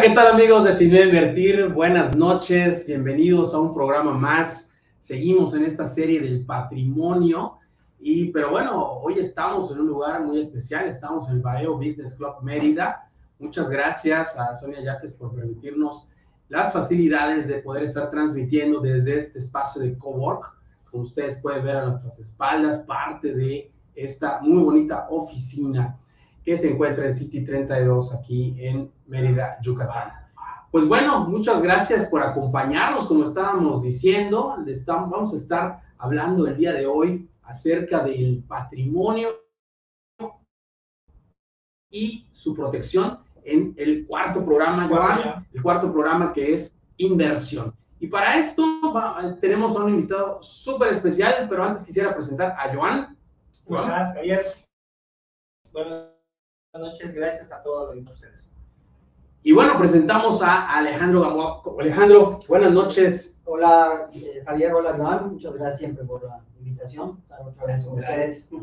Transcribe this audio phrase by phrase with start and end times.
[0.00, 1.68] ¿qué tal amigos de Cine Invertir?
[1.68, 4.74] Buenas noches, bienvenidos a un programa más.
[4.96, 7.58] Seguimos en esta serie del patrimonio.
[7.98, 12.14] Y, pero bueno, hoy estamos en un lugar muy especial, estamos en el Baeo Business
[12.14, 13.10] Club Mérida.
[13.38, 16.08] Muchas gracias a Sonia Yates por permitirnos
[16.48, 20.50] las facilidades de poder estar transmitiendo desde este espacio de cowork.
[20.90, 25.98] Como ustedes pueden ver a nuestras espaldas, parte de esta muy bonita oficina
[26.44, 30.12] que se encuentra en City 32 aquí en Mérida, Yucatán.
[30.70, 36.72] Pues bueno, muchas gracias por acompañarnos, como estábamos diciendo, vamos a estar hablando el día
[36.72, 39.30] de hoy acerca del patrimonio
[41.90, 47.74] y su protección en el cuarto programa, Joan, el cuarto programa que es inversión.
[47.98, 48.62] Y para esto
[49.40, 53.16] tenemos a un invitado súper especial, pero antes quisiera presentar a Joan.
[53.66, 54.44] Buenas, Javier.
[55.72, 56.09] Buenas
[56.78, 58.52] noches, gracias a todos ustedes.
[59.42, 61.62] Y bueno, presentamos a Alejandro Gamboa.
[61.80, 63.40] Alejandro, buenas noches.
[63.44, 65.32] Hola, eh, Javier, hola, Joan.
[65.32, 67.18] Muchas gracias siempre por la invitación.
[67.22, 68.48] Estar otra vez con ustedes.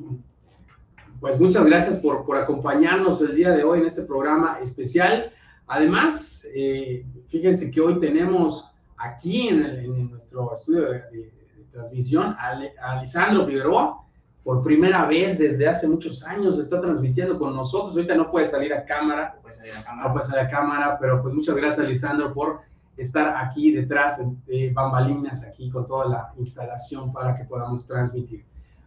[1.20, 5.34] Pues muchas gracias por, por acompañarnos el día de hoy en este programa especial.
[5.66, 11.34] Además, eh, fíjense que hoy tenemos aquí en, en nuestro estudio de,
[11.72, 14.07] transmisión a, a Lisandro Figueroa.
[14.44, 17.96] Por primera vez desde hace muchos años está transmitiendo con nosotros.
[17.96, 19.34] Ahorita no puede salir a cámara.
[19.36, 20.08] No puede salir a cámara.
[20.08, 22.62] No puede salir a cámara, pero pues muchas gracias, Lisandro, por
[22.98, 28.44] estar aquí detrás de bambalinas, aquí con toda la instalación para que podamos transmitir.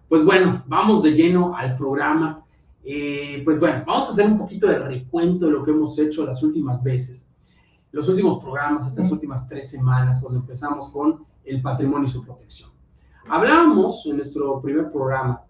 [0.09, 2.45] Pues bueno, vamos de lleno al programa.
[2.83, 6.25] Eh, pues bueno, vamos a hacer un poquito de recuento de lo que hemos hecho
[6.25, 7.29] las últimas veces,
[7.93, 12.70] los últimos programas, estas últimas tres semanas, donde empezamos con el patrimonio y su protección.
[13.29, 15.43] Hablábamos en nuestro primer programa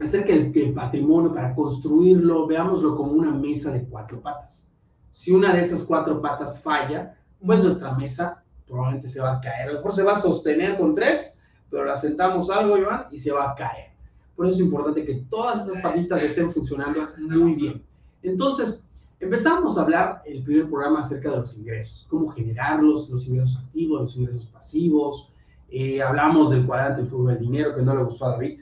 [0.00, 4.70] acerca del que el patrimonio, para construirlo, veámoslo como una mesa de cuatro patas.
[5.10, 9.68] Si una de esas cuatro patas falla, pues nuestra mesa probablemente se va a caer.
[9.68, 13.18] A lo mejor se va a sostener con tres, pero la sentamos algo, Iván, y
[13.18, 13.88] se va a caer.
[14.36, 17.82] Por eso es importante que todas esas patitas estén funcionando muy bien.
[18.22, 18.88] Entonces,
[19.18, 24.00] empezamos a hablar el primer programa acerca de los ingresos, cómo generarlos, los ingresos activos,
[24.00, 25.32] los ingresos pasivos.
[25.70, 28.60] Eh, hablamos del cuadrante del flujo del dinero, que no le gustó a David.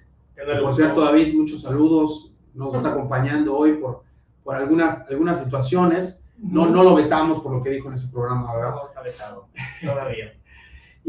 [0.61, 2.33] Por cierto, David, muchos saludos.
[2.55, 4.03] Nos está acompañando hoy por,
[4.43, 6.29] por algunas, algunas situaciones.
[6.39, 8.75] No, no lo vetamos por lo que dijo en ese programa, ¿verdad?
[8.75, 9.49] No está vetado,
[9.83, 10.33] todavía.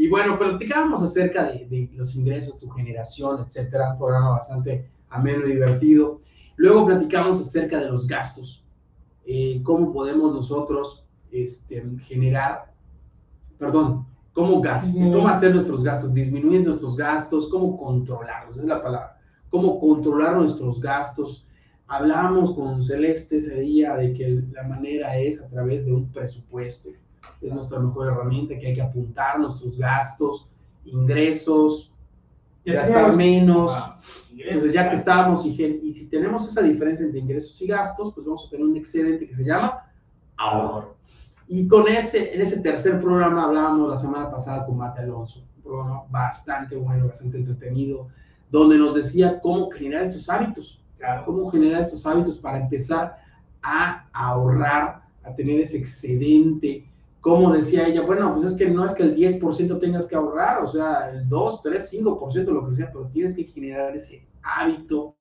[0.00, 5.54] Y bueno, platicábamos acerca de, los ingresos, su generación, etcétera, un programa bastante ameno y
[5.54, 6.20] divertido.
[6.54, 8.64] Luego platicamos acerca de los gastos,
[9.26, 12.72] eh, cómo podemos nosotros este, generar,
[13.58, 14.06] perdón,
[14.38, 14.62] cómo,
[15.12, 19.18] cómo hacer nuestros gastos, disminuir nuestros gastos, cómo controlarlos, esa es la palabra,
[19.50, 21.44] cómo controlar nuestros gastos.
[21.88, 26.90] Hablamos con Celeste ese día de que la manera es a través de un presupuesto.
[27.40, 30.46] Es nuestra mejor herramienta, que hay que apuntar nuestros gastos,
[30.84, 31.92] ingresos,
[32.64, 33.72] gastar menos.
[33.74, 34.00] Ah,
[34.30, 35.50] Entonces, ya que estamos y,
[35.82, 39.26] y, si tenemos esa diferencia entre ingresos y gastos, pues vamos a tener un excedente
[39.26, 39.82] que se llama
[40.36, 40.96] ahorro.
[41.48, 45.62] Y con ese, en ese tercer programa hablábamos la semana pasada con Mate Alonso, un
[45.62, 48.08] programa bastante bueno, bastante entretenido,
[48.50, 50.78] donde nos decía cómo generar estos hábitos,
[51.24, 53.16] cómo generar estos hábitos para empezar
[53.62, 56.86] a ahorrar, a tener ese excedente,
[57.20, 60.62] como decía ella, bueno, pues es que no es que el 10% tengas que ahorrar,
[60.62, 65.16] o sea, el 2, 3, 5%, lo que sea, pero tienes que generar ese hábito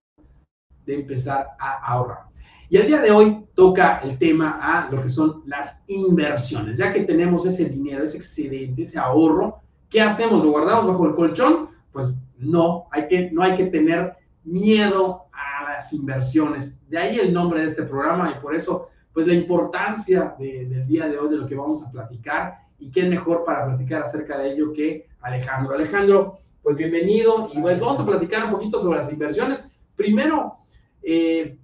[0.86, 2.27] de empezar a ahorrar.
[2.70, 6.78] Y el día de hoy toca el tema a lo que son las inversiones.
[6.78, 10.44] Ya que tenemos ese dinero, ese excedente, ese ahorro, ¿qué hacemos?
[10.44, 11.70] ¿Lo guardamos bajo el colchón?
[11.94, 14.14] Pues no, hay que, no hay que tener
[14.44, 16.82] miedo a las inversiones.
[16.90, 21.08] De ahí el nombre de este programa y por eso pues la importancia del día
[21.08, 24.54] de hoy, de lo que vamos a platicar, y qué mejor para platicar acerca de
[24.54, 25.74] ello que Alejandro.
[25.74, 29.64] Alejandro, pues bienvenido, y pues vamos a platicar un poquito sobre las inversiones.
[29.96, 30.58] Primero,
[31.02, 31.58] eh,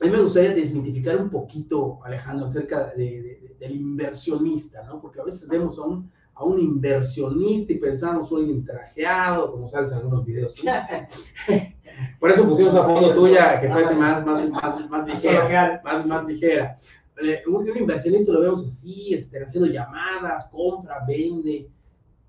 [0.00, 5.00] a mí me gustaría desmitificar un poquito, Alejandro, acerca del inversionista, ¿no?
[5.00, 9.92] Porque a veces vemos a un, a un inversionista y pensamos un trajeado, como sabes
[9.92, 10.54] en algunos videos.
[12.18, 16.26] Por eso pusimos la foto tuya que parece más, más, más, más ligera, más, más
[16.26, 16.78] ligera.
[17.22, 21.70] Eh, un, inversionista lo vemos así, este, haciendo llamadas, compra, vende.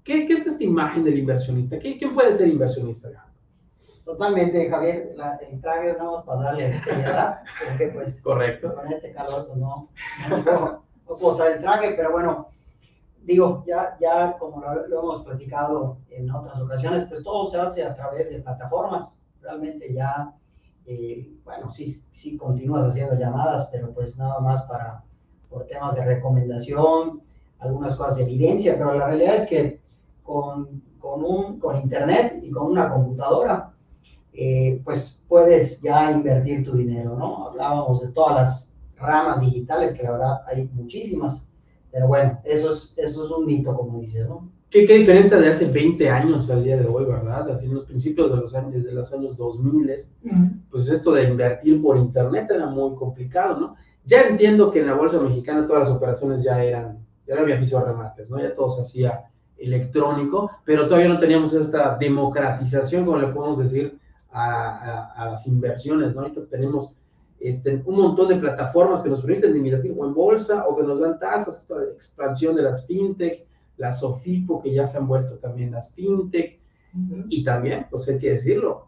[0.03, 1.79] ¿Qué, ¿Qué, es esta imagen del inversionista?
[1.79, 3.09] ¿Quién, quién puede ser inversionista?
[4.05, 5.13] Totalmente, Javier.
[5.15, 8.73] La, el traje no para darle seriedad, porque pues Correcto.
[8.73, 9.89] con este calor pues, no,
[10.29, 12.47] no, puedo, no puedo traer el traje, pero bueno,
[13.23, 17.83] digo, ya, ya como lo, lo, hemos platicado en otras ocasiones, pues todo se hace
[17.83, 20.33] a través de plataformas realmente ya,
[20.85, 25.03] eh, bueno, sí, sí continúas haciendo llamadas, pero pues nada más para
[25.49, 27.21] por temas de recomendación,
[27.59, 29.79] algunas cosas de evidencia, pero la realidad es que
[30.23, 33.64] con, con, un, con internet y con una computadora,
[34.37, 37.47] eh, pues puedes ya invertir tu dinero, ¿no?
[37.47, 41.47] Hablábamos de todas las ramas digitales, que la verdad hay muchísimas,
[41.91, 44.49] pero bueno, eso es, eso es un mito, como dices, ¿no?
[44.69, 47.49] ¿Qué, ¿Qué, diferencia de hace 20 años al día de hoy, verdad?
[47.49, 49.91] Así en los principios de los años, desde los años 2000,
[50.69, 53.75] pues esto de invertir por internet era muy complicado, ¿no?
[54.03, 57.59] Ya entiendo que en la bolsa mexicana todas las operaciones ya eran, ya no había
[57.59, 58.39] piso de remates, ¿no?
[58.39, 59.23] Ya todo se hacía
[59.57, 63.97] electrónico, pero todavía no teníamos esta democratización, como le podemos decir,
[64.35, 66.21] a, a, a las inversiones, ¿no?
[66.21, 66.95] Ahorita tenemos
[67.39, 70.99] este, un montón de plataformas que nos permiten invertir o en bolsa o que nos
[70.99, 73.45] dan tasas, expansión de las fintech,
[73.77, 76.59] las SOFIPO que ya se han vuelto también las fintech,
[76.93, 77.25] uh -huh.
[77.29, 78.87] y también, pues hay que decirlo,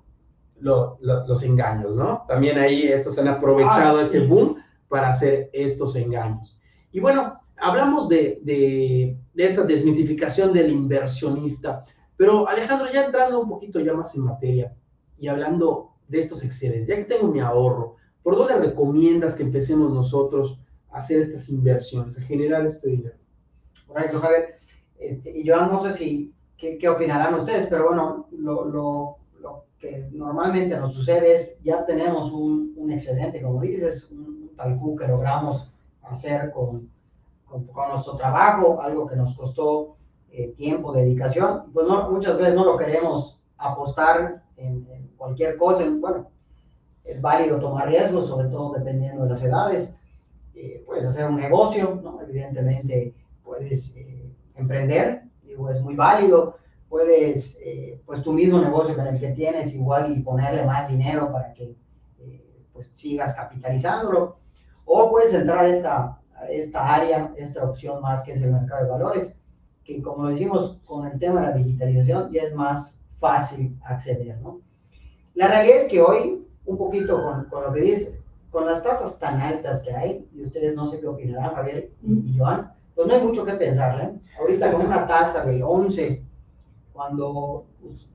[0.60, 2.24] lo, lo, los engaños, ¿no?
[2.28, 4.26] También ahí estos han aprovechado ah, este sí.
[4.26, 4.58] boom
[4.90, 6.60] para hacer estos engaños.
[6.92, 11.84] Y bueno, hablamos de, de, de esa desmitificación del inversionista,
[12.18, 14.74] pero Alejandro, ya entrando un poquito ya más en materia
[15.18, 19.92] y hablando de estos excedentes, ya que tengo mi ahorro, ¿por dónde recomiendas que empecemos
[19.94, 20.60] nosotros
[20.92, 23.16] a hacer estas inversiones, a generar este dinero?
[23.88, 24.56] Correcto, Javier.
[25.00, 29.66] Este, y yo no sé si, qué, qué opinarán ustedes, pero bueno, lo, lo, lo,
[29.80, 34.96] que normalmente nos sucede es, ya tenemos un, un excedente, como dices, un, un talcú
[34.96, 35.72] que logramos
[36.04, 36.90] hacer con,
[37.46, 39.98] con, con, nuestro trabajo, algo que nos costó
[40.32, 44.88] eh, tiempo, dedicación, pues no, muchas veces no lo queremos apostar en
[45.18, 46.30] cualquier cosa, en, bueno,
[47.04, 49.96] es válido tomar riesgos, sobre todo dependiendo de las edades,
[50.56, 52.22] eh, puedes hacer un negocio, ¿no?
[52.22, 53.96] evidentemente puedes...
[53.98, 54.18] Eh,
[54.58, 56.58] emprender, digo, es muy válido.
[56.90, 61.32] Puedes, eh, pues tu mismo negocio con el que tienes igual y ponerle más dinero
[61.32, 61.76] para que
[62.74, 64.38] pues sigas capitalizándolo.
[64.86, 68.86] O puedes entrar a esta, a esta área, esta opción más que es el mercado
[68.86, 69.40] de valores,
[69.84, 74.62] que como decimos con el tema de la digitalización ya es más fácil acceder, ¿no?
[75.38, 78.18] La realidad es que hoy, un poquito con, con lo que dices,
[78.50, 82.36] con las tasas tan altas que hay, y ustedes no sé qué opinarán, Javier y,
[82.36, 84.06] Joan, pues no hay mucho que pensarle.
[84.06, 84.20] ¿eh?
[84.40, 86.24] Ahorita con una tasa de 11,
[86.92, 87.66] cuando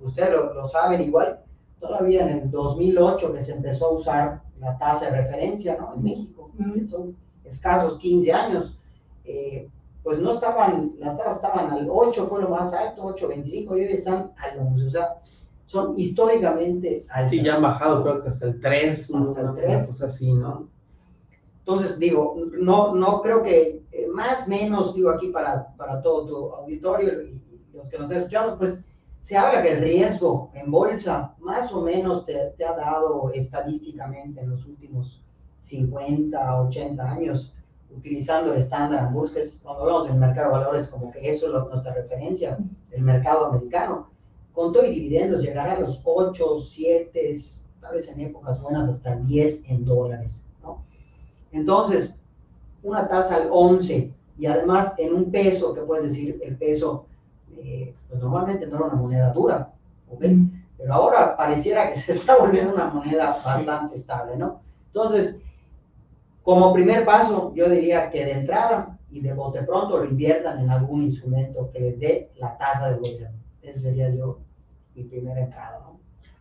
[0.00, 1.38] ustedes lo, lo, saben igual,
[1.78, 5.94] todavía en el 2008 que se empezó a usar la tasa de referencia ¿no?
[5.94, 6.86] en México, mm.
[6.86, 8.76] son escasos 15 años,
[9.24, 9.68] eh,
[10.02, 13.82] pues no estaban, las tasas estaban al 8, fue lo más alto, 8.25, y hoy
[13.92, 15.18] están al 11, o sea,
[15.72, 17.30] son históricamente altas.
[17.30, 19.68] Sí, ya han bajado creo que hasta el 3, hasta el 3.
[19.68, 20.68] una cosa así, ¿no?
[21.60, 26.54] Entonces, digo, no, no creo que eh, más menos, digo aquí para, para todo tu
[26.54, 27.40] auditorio y,
[27.72, 28.84] los que nos escuchando, pues
[29.18, 34.42] se habla que el riesgo en bolsa más o menos te, te, ha dado estadísticamente
[34.42, 35.22] en los últimos
[35.62, 37.54] 50, 80 años,
[37.88, 41.46] utilizando el estándar Poor's, que es cuando hablamos del mercado de valores, como que eso
[41.46, 42.58] es lo, nuestra referencia,
[42.90, 44.11] el mercado americano,
[44.52, 47.36] con todo y dividendos llegará a los 8, 7,
[47.80, 50.46] tal vez en épocas buenas hasta 10 en dólares.
[51.52, 52.18] Entonces,
[52.82, 57.06] una tasa al 11 y además en un peso, que puedes decir, el peso,
[57.56, 59.72] eh, pues normalmente no era una moneda dura,
[60.10, 60.24] ¿ok?
[60.24, 60.62] Mm.
[60.78, 64.60] Pero ahora pareciera que se está volviendo una moneda bastante estable, ¿no?
[64.86, 65.40] Entonces,
[66.42, 70.70] como primer paso, yo diría que de entrada y de bote pronto lo inviertan en
[70.70, 73.41] algún instrumento que les dé la tasa de gobierno.
[73.62, 74.40] Esa sería yo
[74.94, 76.00] mi primera entrada, ¿no?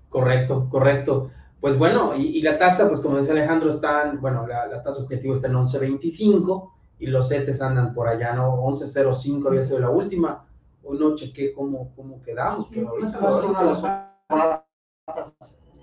[0.10, 1.32] Correcto, correcto.
[1.60, 5.04] Pues bueno, y, y, la tasa, pues como decía Alejandro, están, bueno, la, la tasa
[5.04, 8.58] objetivo está en 11.25 y los CETES andan por allá, ¿no?
[8.64, 10.48] 11.05 había sido la última.
[10.84, 14.66] Hoy no chequé cómo, cómo quedamos, pero ahorita, ahorita,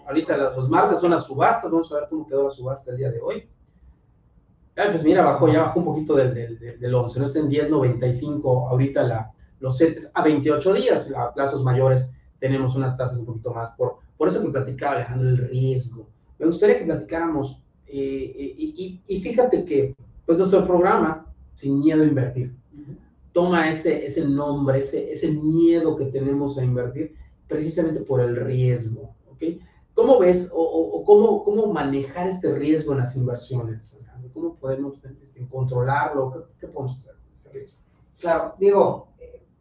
[0.06, 3.10] ahorita los martes son las subastas, vamos a ver cómo quedó la subasta el día
[3.12, 3.48] de hoy.
[4.76, 7.48] Ah, pues mira, bajó, ya bajó un poquito del, del, del 11, no está en
[7.48, 12.10] 10.95 ahorita la, los CETES a 28 días, a plazos mayores
[12.40, 16.08] tenemos unas tasas un poquito más por por eso que platicaba Alejandro el riesgo.
[16.38, 19.94] Me gustaría que platicáramos, eh, y, y, y, fíjate que
[20.26, 22.54] pues nuestro programa, Sin Miedo a Invertir,
[23.32, 27.14] toma ese, ese nombre, ese, ese miedo que tenemos a invertir,
[27.46, 29.14] precisamente por el riesgo.
[29.32, 29.60] ¿okay?
[29.94, 33.98] ¿Cómo ves o, o, cómo, cómo manejar este riesgo en las inversiones?
[34.34, 36.32] ¿Cómo podemos este, controlarlo?
[36.32, 37.78] ¿Qué, ¿Qué, podemos hacer con ese riesgo?
[38.20, 39.07] Claro, digo, eh,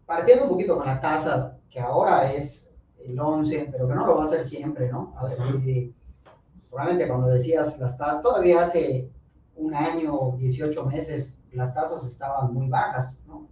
[0.07, 2.71] partiendo un poquito con la tasa, que ahora es
[3.05, 5.13] el 11, pero que no lo va a hacer siempre, ¿no?
[5.17, 5.93] A ver, y,
[6.69, 9.11] probablemente cuando decías las tasas, todavía hace
[9.55, 13.47] un año, 18 meses, las tasas estaban muy bajas, ¿no?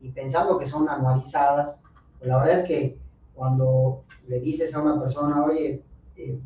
[0.00, 1.82] Y pensando que son anualizadas,
[2.18, 2.98] pues la verdad es que
[3.34, 5.84] cuando le dices a una persona, oye,
[6.16, 6.38] eh,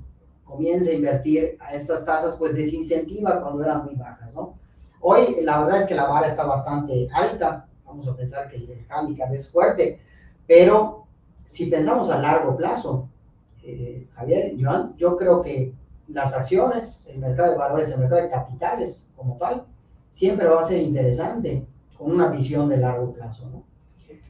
[0.44, 4.58] comience a invertir a estas tasas, pues desincentiva cuando eran muy bajas, ¿no?
[5.00, 8.86] Hoy la verdad es que la vara está bastante alta, vamos a pensar que el
[8.88, 10.00] handicap es fuerte,
[10.48, 11.06] pero
[11.46, 13.08] si pensamos a largo plazo,
[13.62, 15.72] eh, Javier, yo, yo creo que
[16.08, 19.64] las acciones, el mercado de valores, el mercado de capitales como tal,
[20.10, 21.64] siempre va a ser interesante
[21.96, 23.48] con una visión de largo plazo.
[23.48, 23.62] ¿no?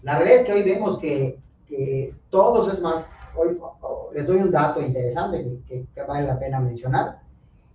[0.03, 3.59] La realidad es que hoy vemos que, que todos, es más, hoy
[4.13, 7.21] les doy un dato interesante que, que, vale la pena mencionar.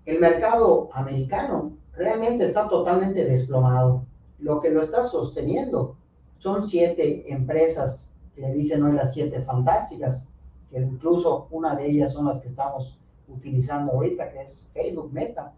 [0.05, 4.05] El mercado americano realmente está totalmente desplomado.
[4.39, 5.97] Lo que lo está sosteniendo.
[6.37, 10.29] Son siete empresas que le dicen hoy las siete fantásticas,
[10.71, 15.53] que incluso una de ellas son las que estamos utilizando ahorita, que es Facebook Meta,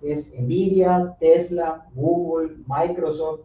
[0.00, 3.40] que es Nvidia, Tesla, Google, Microsoft,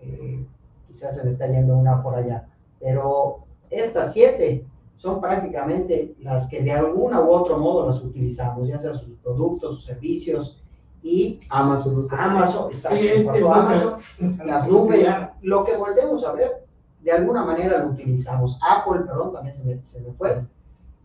[0.00, 0.44] eh,
[0.88, 2.48] quizás se le está yendo una por allá,
[2.78, 8.78] pero estas siete son prácticamente las que de alguna u otro modo las utilizamos, ya
[8.78, 10.62] sea sus productos, sus servicios
[11.02, 13.98] y Amazon, Amazon, exacto, Amazon,
[14.46, 15.06] las nubes,
[15.42, 16.64] lo que volvemos a ver,
[17.02, 18.58] de alguna manera lo utilizamos.
[18.62, 20.44] Apple, perdón, también se me, se me fue.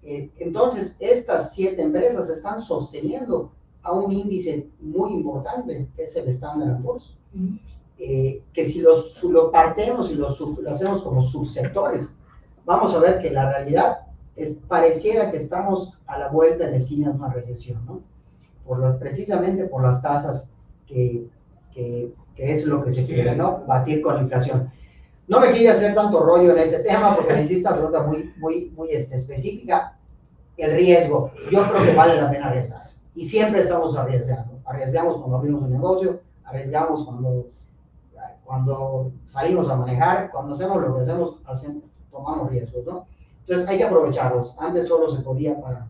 [0.03, 3.51] Eh, entonces, estas siete empresas están sosteniendo
[3.81, 7.17] a un índice muy importante, que es el Standard Poor's,
[7.97, 8.95] eh, que si lo,
[9.29, 12.15] lo partemos y lo, lo, hacemos como subsectores,
[12.65, 14.01] vamos a ver que la realidad
[14.35, 18.01] es, pareciera que estamos a la vuelta de la esquina de una recesión, ¿no?
[18.67, 20.51] Por lo, precisamente por las tasas
[20.86, 21.27] que,
[21.74, 23.63] que, que, es lo que se quiere, ¿no?
[23.65, 24.71] Batir con la inflación.
[25.27, 28.71] No me quiero hacer tanto rollo en ese tema porque hiciste una pregunta muy, muy,
[28.75, 29.97] muy este, específica.
[30.55, 33.00] El riesgo, yo creo que vale la pena arriesgarse.
[33.13, 34.59] Y siempre estamos arriesgando.
[34.65, 37.47] Arriesgamos cuando abrimos un negocio, arriesgamos cuando,
[38.45, 43.05] cuando salimos a manejar, cuando hacemos lo que hacemos, hacemos, tomamos riesgos, ¿no?
[43.41, 44.55] Entonces hay que aprovecharlos.
[44.57, 45.88] Antes solo se podía para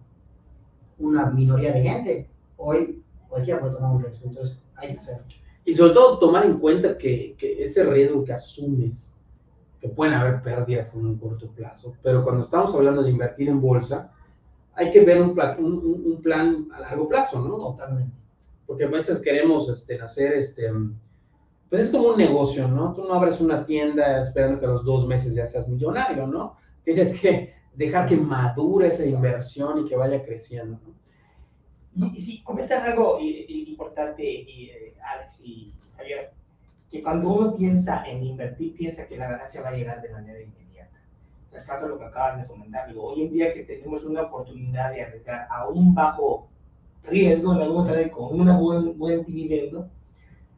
[1.00, 2.30] una minoría de gente.
[2.58, 4.28] Hoy cualquiera puede tomar un riesgo.
[4.28, 5.26] Entonces hay que hacerlo.
[5.66, 9.18] Y sobre todo tomar en cuenta que, que ese riesgo que asumes
[9.82, 13.62] que pueden haber pérdidas en un corto plazo, pero cuando estamos hablando de invertir en
[13.62, 14.12] bolsa,
[14.74, 17.58] hay que ver un plan, un, un plan a largo plazo, ¿no?
[17.58, 18.16] Totalmente.
[18.66, 20.72] Porque a veces queremos este, hacer, este,
[21.70, 22.94] pues es como un negocio, ¿no?
[22.94, 26.58] Tú no abres una tienda esperando que a los dos meses ya seas millonario, ¿no?
[26.84, 31.07] Tienes que dejar que madure esa inversión y que vaya creciendo, ¿no?
[31.98, 36.32] Y, si comentas algo importante, eh, Alex y Javier,
[36.92, 40.40] que cuando uno piensa en invertir, piensa que la ganancia va a llegar de manera
[40.40, 40.98] inmediata.
[41.52, 42.88] Rescato lo que acabas de comentar.
[42.88, 46.48] Digo, hoy en día que tenemos una oportunidad de arriesgar a un bajo
[47.04, 49.90] riesgo, en algún momento con un buen, buen dividendo,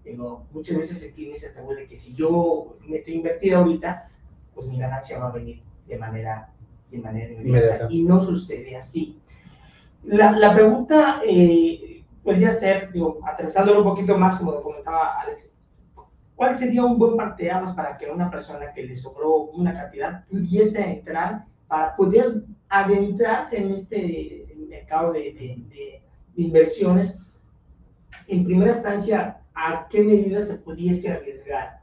[0.04, 4.10] digo, muchas veces se tiene ese tabú de que si yo meto a invertir ahorita,
[4.56, 6.50] pues mi ganancia va a venir de manera,
[6.92, 7.88] de manera inmediata.
[7.90, 9.19] Y no sucede así.
[10.04, 15.52] La, la pregunta eh, podría ser, digo, atrasándolo un poquito más, como comentaba Alex,
[16.40, 20.82] ¿Cuál sería un buen parteaguas para que una persona que le sobró una cantidad pudiese
[20.82, 26.02] entrar para poder adentrarse en este mercado de, de, de,
[26.38, 27.18] inversiones?
[28.30, 31.82] En primera instancia, ¿a qué medidas se pudiese arriesgar?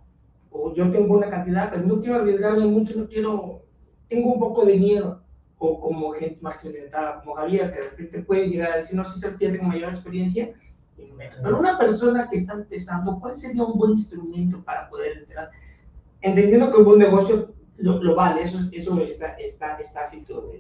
[0.50, 3.60] O yo tengo una cantidad, pero no quiero arriesgarme mucho, no quiero,
[4.08, 5.20] tengo un poco de miedo.
[5.58, 9.04] O como gente más experimentada, como Javier, que de repente puede llegar a decir, no
[9.04, 10.52] sé si tiene mayor experiencia,
[11.42, 15.50] pero una persona que está empezando, ¿cuál sería un buen instrumento para poder entrar?
[16.20, 20.52] Entendiendo que un buen negocio lo, lo vale, eso, eso está, está, está sido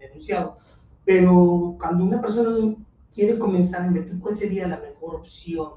[0.00, 0.56] denunciado.
[1.04, 2.74] Pero cuando una persona
[3.12, 5.72] quiere comenzar a invertir, ¿cuál sería la mejor opción,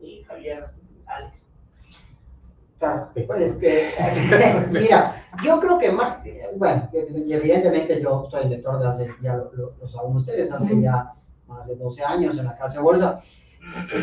[0.00, 0.70] eh, Javier,
[1.06, 1.43] Alex?
[3.26, 3.90] Pues, que,
[4.70, 6.18] mira, yo creo que más,
[6.56, 11.14] bueno, evidentemente yo soy lector de hace, ya lo, lo, lo saben ustedes, hace ya
[11.46, 13.20] más de 12 años en la Casa de Bolsa.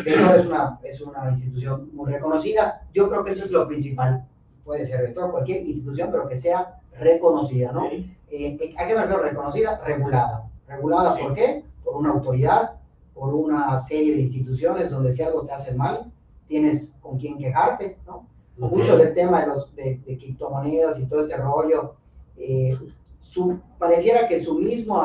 [0.04, 2.82] Vector es una, es una institución muy reconocida.
[2.92, 4.26] Yo creo que eso es lo principal.
[4.64, 7.86] Puede ser Vector, cualquier institución, pero que sea reconocida, ¿no?
[7.86, 9.80] Eh, eh, ¿A qué me refiero reconocida?
[9.84, 10.48] Regulada.
[10.68, 11.64] ¿Regulada por qué?
[11.84, 12.76] Por una autoridad,
[13.14, 16.10] por una serie de instituciones donde si algo te hace mal,
[16.46, 18.26] tienes con quién quejarte, ¿no?
[18.68, 21.94] Mucho del tema de, los, de, de criptomonedas y todo este rollo,
[22.36, 22.78] eh,
[23.20, 25.02] su, pareciera que su mismo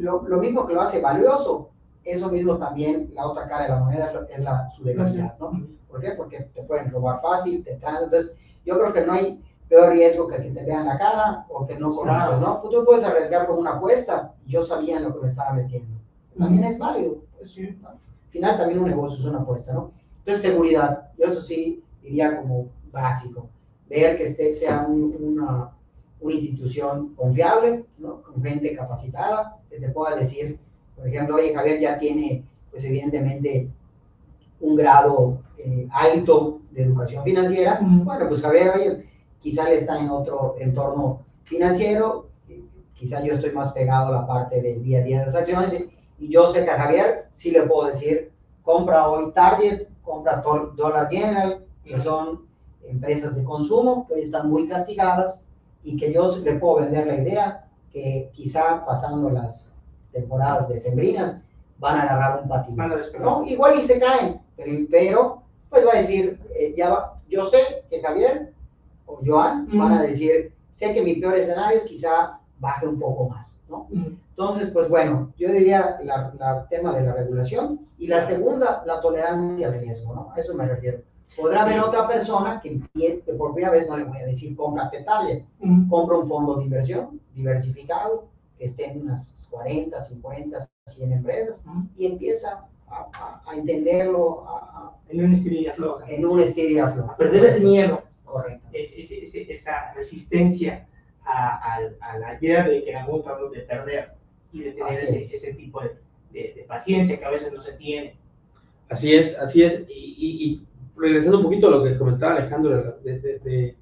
[0.00, 1.70] lo, lo, mismo que lo hace valioso,
[2.04, 5.66] eso mismo también, la otra cara de la moneda es la, su debilidad, ¿no?
[5.88, 6.12] ¿Por qué?
[6.12, 8.32] Porque te pueden robar fácil, te traen, entonces
[8.64, 11.78] yo creo que no hay peor riesgo que que te vean la cara o que
[11.78, 12.60] no conoces, ¿no?
[12.62, 15.96] Tú puedes arriesgar con una apuesta, yo sabía en lo que me estaba metiendo.
[16.38, 17.88] También es válido, pues, ¿no?
[17.88, 17.98] Al
[18.30, 19.92] final también un negocio es una apuesta, ¿no?
[20.18, 23.48] Entonces seguridad, yo eso sí diría como básico,
[23.88, 25.70] ver que este sea un, una
[26.20, 28.22] una institución confiable, ¿no?
[28.22, 30.58] con gente capacitada, que te pueda decir,
[30.96, 33.68] por ejemplo, oye, Javier ya tiene, pues evidentemente,
[34.60, 39.06] un grado eh, alto de educación financiera, bueno, pues Javier, oye,
[39.40, 42.28] quizá él está en otro entorno financiero,
[42.94, 45.72] quizá yo estoy más pegado a la parte del día a día de las acciones,
[45.72, 45.90] y,
[46.28, 48.30] yo sé que a Javier sí le puedo decir,
[48.62, 50.42] compra hoy Target, compra
[50.76, 52.42] Dollar General, que son
[52.84, 55.42] empresas de consumo que hoy están muy castigadas
[55.82, 59.74] y que yo le puedo vender la idea que quizá pasando las
[60.12, 61.42] temporadas decembrinas
[61.78, 62.76] van a agarrar un patín.
[63.20, 63.44] ¿no?
[63.46, 67.84] Igual y se caen, pero, pero, pues va a decir, eh, ya va- yo sé
[67.88, 68.52] que Javier
[69.06, 73.28] o Joan van a decir, sé que mi peor escenario es quizá baje un poco
[73.28, 73.86] más, ¿no?
[73.90, 74.12] Ujú.
[74.30, 79.68] Entonces, pues bueno, yo diría la tema de la regulación y la segunda, la tolerancia
[79.68, 80.32] al riesgo, ¿no?
[80.34, 80.98] A eso me refiero.
[81.36, 85.02] Podrá haber otra persona que, que por primera vez no le voy a decir cómprate
[85.04, 85.88] Target, Ujú.
[85.88, 91.84] compra un fondo de inversión diversificado que esté en unas 40, 50, 100 empresas Ujú.
[91.96, 96.04] y empieza a, a- a entenderlo a- a- En una estirilla floja.
[96.08, 98.66] en un estilo A perder ese miedo, Correcto.
[98.72, 100.86] es- es- es- esa resistencia
[101.24, 104.12] a, a- a la idea de que en algún momento de perder
[104.52, 105.32] y de tener ese, es.
[105.32, 105.90] ese tipo de,
[106.32, 108.16] de- de paciencia que a veces no se tiene.
[108.88, 109.84] Así es, así es.
[109.88, 110.66] Y, y- y
[111.00, 113.76] regresando un poquito a lo que comentaba Alejandro, de, de- de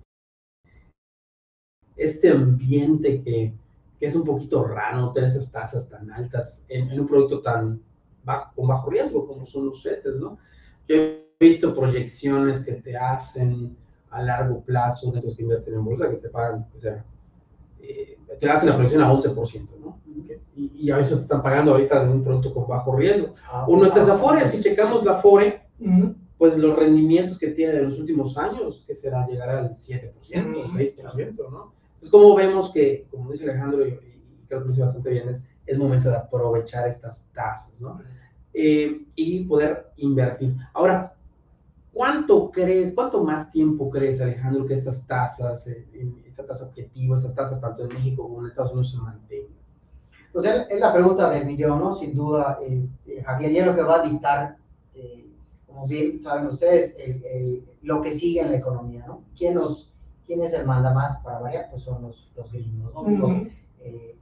[1.96, 3.52] este ambiente que,
[3.98, 7.80] que es un poquito raro, tener esas tasas tan altas en, en un producto tan
[8.24, 10.38] bajo, con bajo riesgo como son los CETES, ¿no?
[10.86, 13.76] Yo he visto proyecciones que te hacen
[14.10, 17.04] a largo plazo de los que invierten en bolsa, que te pagan, o sea,
[17.80, 19.98] eh, te hacen la proyección a 11%, ¿no?
[20.56, 23.34] Y, y a veces te están pagando ahorita de un producto con bajo riesgo.
[23.66, 25.62] O nuestras afores, si checamos la Afore,
[26.38, 30.12] pues los rendimientos que tiene de los últimos años, que será llegar al 7%,
[30.66, 30.78] Ujú.
[30.78, 31.72] 6%, ¿no?
[31.94, 35.28] Entonces, como vemos que, como dice Alejandro, y, y creo que lo dice bastante bien,
[35.28, 38.00] es, es momento de aprovechar estas tasas, ¿no?
[38.54, 40.56] Eh, y poder invertir.
[40.72, 41.14] Ahora,
[41.92, 45.86] ¿cuánto crees, cuánto más tiempo crees, Alejandro, que estas tasas, eh,
[46.26, 49.58] esta tasa objetivo, estas tasas tanto en México como en Estados Unidos se mantengan?
[50.32, 51.94] Pues es, es la pregunta del millón, ¿no?
[51.94, 54.56] Sin duda, este, Javier, y es lo que va a dictar,
[54.94, 55.27] eh,
[55.78, 59.22] como bien saben ustedes, el- el- lo que sigue en la economía, ¿no?
[59.36, 59.92] ¿Quién, nos,
[60.26, 61.70] quién es el manda más para variar?
[61.70, 63.02] Pues son los, los gringos, ¿no?
[63.80, 64.16] Eh,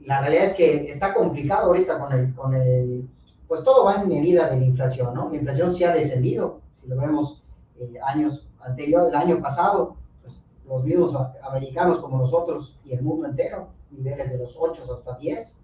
[0.00, 3.06] la realidad es que está complicado ahorita con el, con el,
[3.46, 5.28] pues todo va en medida de la inflación, ¿no?
[5.28, 7.42] La inflación sí ha descendido, si lo vemos
[7.78, 13.26] eh, años anteriores, el año pasado, pues los mismos americanos como nosotros y el mundo
[13.28, 15.58] entero, niveles de los 8 hasta 10,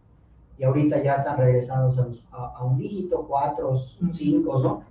[0.59, 3.79] y ahorita ya están regresando los- a un dígito, 4,
[4.15, 4.85] 5, ¿no?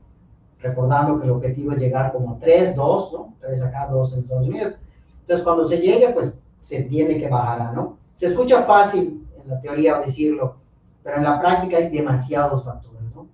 [0.66, 3.34] Recordando que el objetivo es llegar como a 3, 2, ¿no?
[3.40, 4.74] 3 acá, 2 en Estados Unidos.
[5.22, 7.98] Entonces, cuando se llegue, pues se entiende que bajará, ¿no?
[8.16, 10.56] Se escucha fácil en la teoría decirlo,
[11.04, 13.28] pero en la práctica hay demasiados factores, ¿no?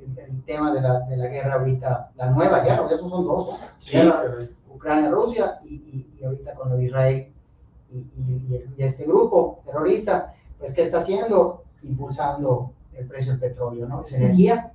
[0.00, 3.26] El, el tema de la, de la guerra ahorita, la nueva guerra, porque esos son
[3.26, 3.56] dos, ¿no?
[3.90, 4.50] Guerra caray.
[4.74, 7.32] Ucrania-Rusia y, y- y ahorita con lo de Israel
[7.92, 11.62] y, y- y el- y este grupo terrorista, pues ¿qué está haciendo?
[11.82, 14.00] Impulsando el precio del petróleo, ¿no?
[14.02, 14.72] Es energía.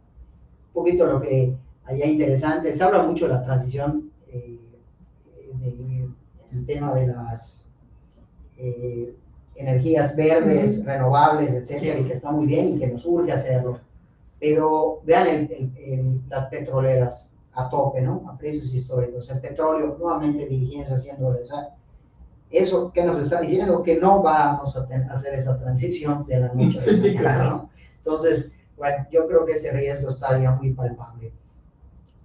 [0.68, 4.60] Un poquito lo que allá interesante, se habla mucho de la transición, eh,
[5.60, 6.08] de-
[6.52, 7.68] el tema de las
[8.58, 9.16] eh,
[9.56, 12.02] energías verdes, renovables, etcétera, Sí.
[12.02, 13.80] y que está muy bien y que nos urge hacerlo.
[14.40, 18.24] Pero vean el- el- el- las petroleras a tope, ¿no?
[18.30, 19.30] A precios históricos.
[19.30, 21.70] El petróleo nuevamente dirigiéndose haciendo o sea,
[22.52, 26.54] eso que nos está diciendo que no vamos a ten- hacer esa transición de la
[26.54, 26.92] noche a la
[27.38, 27.50] mañana.
[27.50, 27.70] ¿no?
[27.98, 31.34] Entonces, bueno, yo creo que ese riesgo está ya muy palpable.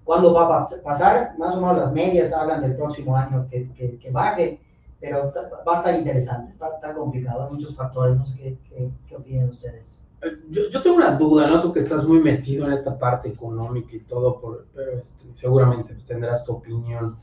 [0.08, 1.34] ¿Cuándo va a pas- pasar?
[1.36, 4.58] Más o menos las medias hablan del próximo año que, que, que baje,
[4.98, 5.30] pero
[5.68, 9.16] va a estar interesante, está, está complicado, hay muchos factores, no sé qué, qué, qué
[9.16, 10.02] opinan ustedes.
[10.22, 11.60] Eh, Yo, yo tengo una duda, ¿no?
[11.60, 15.94] Tú que estás muy metido en esta parte económica y todo, por- pero este, seguramente
[16.06, 17.18] tendrás tu opinión.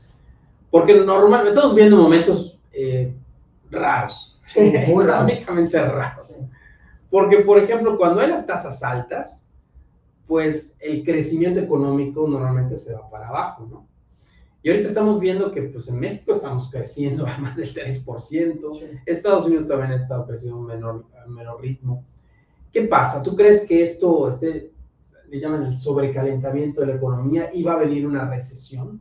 [0.70, 3.12] Porque normalmente estamos viendo momentos eh,
[3.68, 6.28] raros, Sí, económicamente raros.
[6.28, 6.48] Sí.
[7.10, 9.45] Porque, por ejemplo, cuando hay las tasas altas,
[10.26, 13.86] pues el crecimiento económico normalmente se va para abajo, ¿no?
[14.62, 19.46] Y ahorita estamos viendo que pues en México estamos creciendo a más del 3%, Estados
[19.46, 22.04] Unidos también ha estado creciendo a un menor, a menor ritmo.
[22.72, 23.22] ¿Qué pasa?
[23.22, 24.72] ¿Tú crees que esto, este,
[25.28, 29.00] le llaman el sobrecalentamiento de la economía y va a venir una recesión?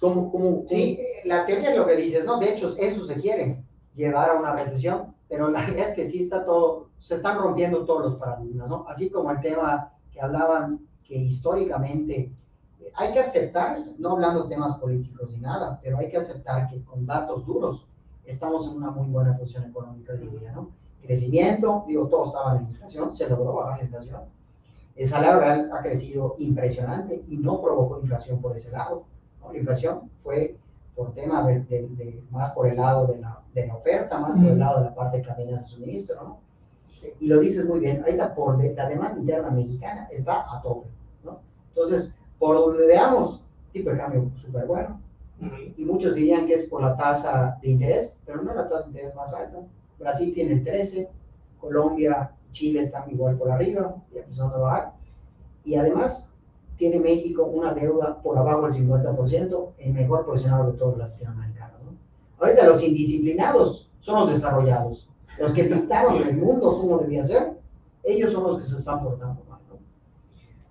[0.00, 2.38] ¿Cómo, cómo, cómo- Sí, la teoría es lo que dices, ¿no?
[2.38, 3.62] De hecho, eso se quiere,
[3.94, 7.84] llevar a una recesión, pero la realidad es que sí está todo, se están rompiendo
[7.84, 8.86] todos los paradigmas, ¿no?
[8.88, 12.30] Así como el tema que hablaban que históricamente
[12.80, 16.82] eh, hay que aceptar, no hablando temas políticos ni nada, pero hay que aceptar que
[16.84, 17.86] con datos duros
[18.24, 20.70] estamos en una muy buena posición económica, diría, ¿no?
[21.02, 24.20] Crecimiento, digo, todos estaban en inflación, se logró bajar la inflación.
[24.94, 29.04] el salario real ha crecido impresionante y no provocó inflación por ese lado.
[29.40, 29.52] ¿no?
[29.52, 30.56] La inflación fue
[30.94, 34.34] por tema de, de- de- más por el lado de la, de la oferta, más
[34.34, 36.38] por el lado de la parte de cadenas de suministro, ¿no?
[37.20, 40.88] Y lo dices muy bien, ahorita por de- la demanda interna mexicana está a tope,
[41.24, 41.40] ¿no?
[41.68, 45.00] Entonces, por donde veamos, tipo de cambio súper bueno,
[45.40, 45.54] Ujú.
[45.76, 48.88] y muchos dirían que es por la tasa de interés, pero no la tasa de
[48.90, 49.58] interés más alta.
[49.98, 51.08] Brasil tiene el 13,
[51.60, 54.92] Colombia, Chile están igual por arriba, ya empezando a bajar.
[55.64, 56.32] Y además
[56.76, 61.80] tiene México una deuda por abajo del 50%, el mejor posicionado de todos los latinoamericanos.
[61.84, 61.92] ¿no?
[62.44, 67.52] Ahorita los indisciplinados son los desarrollados, los que dictaron el mundo cómo debía ser,
[68.02, 69.60] ellos son los que se están portando mal.
[69.68, 69.78] ¿no?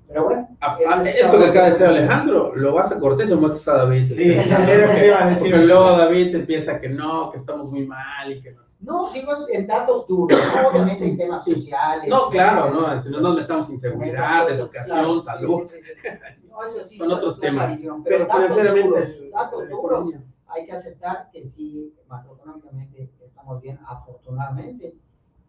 [0.08, 3.32] Pero bueno, Ah, ah, es esto que acaba de decir Alejandro, ¿lo vas a Cortés
[3.32, 4.12] o muestras a David?
[4.14, 5.50] Sí, era lo que iba a decir.
[5.50, 8.76] Porque luego David empieza que no, que estamos muy mal y que no sé.
[8.82, 10.68] No, digo es en datos duros, ¿no?
[10.70, 12.08] obviamente en temas sociales.
[12.08, 15.64] No, claro, no, si no nos metamos en seguridad, Esas educación, cosas, salud.
[15.64, 16.48] claro, sí, sí, sí.
[16.48, 17.80] No, eso sí, Son otros temas.
[18.04, 20.14] Pero datos financieramente, duros, datos duros,
[20.46, 23.10] hay que aceptar que sí, macroeconómicamente
[23.42, 24.88] estamos bien, afortunadamente.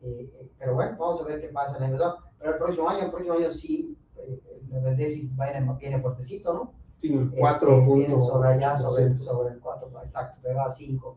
[0.02, 2.16] Eh, eh, pero bueno, vamos a ver qué pasa en el año.
[2.38, 6.52] Pero el próximo año, el próximo año sí, eh, lo del déficit viene, viene fuertecito,
[6.54, 6.72] ¿no?
[6.96, 8.28] Sí, Este, cuatro viene puntos.
[8.28, 11.16] sobre allá, sobre, el- sobre el 4, exacto, pega a 5.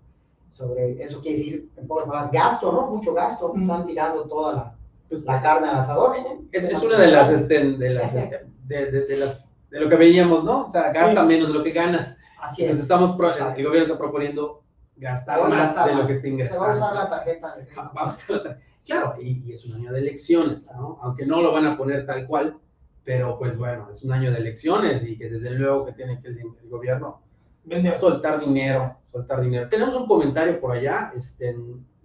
[0.49, 2.87] Sobre, eso quiere decir, en pocas palabras, gasto, ¿no?
[2.87, 3.61] Mucho gasto, Mm.
[3.69, 4.75] están tirando toda la,
[5.09, 6.17] Pues, la carne al asador.
[6.19, 6.41] ¿no?
[6.51, 9.89] es, es una de las, este, de las, este, de, de- de las, de lo
[9.89, 10.63] que veíamos, ¿no?
[10.65, 11.27] O sea, gasta Sí.
[11.27, 12.19] menos de lo que ganas.
[12.41, 12.91] Así Entonces es.
[12.91, 13.11] estamos,
[13.57, 14.61] el gobierno está proponiendo
[14.97, 16.75] gastar Voy más de lo que está Se va a ingresando.
[16.75, 17.91] usar la tarjeta de Ah, crédito.
[17.93, 20.99] vamos a la tar- Claro, y, y es un año de elecciones, ¿no?
[21.01, 22.57] Aunque no lo van a poner tal cual,
[23.03, 26.27] pero pues bueno, es un año de elecciones y que desde luego que tiene que
[26.27, 27.21] el, el gobierno
[27.63, 27.91] Vende.
[27.91, 29.67] soltar dinero, soltar dinero.
[29.69, 31.55] Tenemos un comentario por allá, este,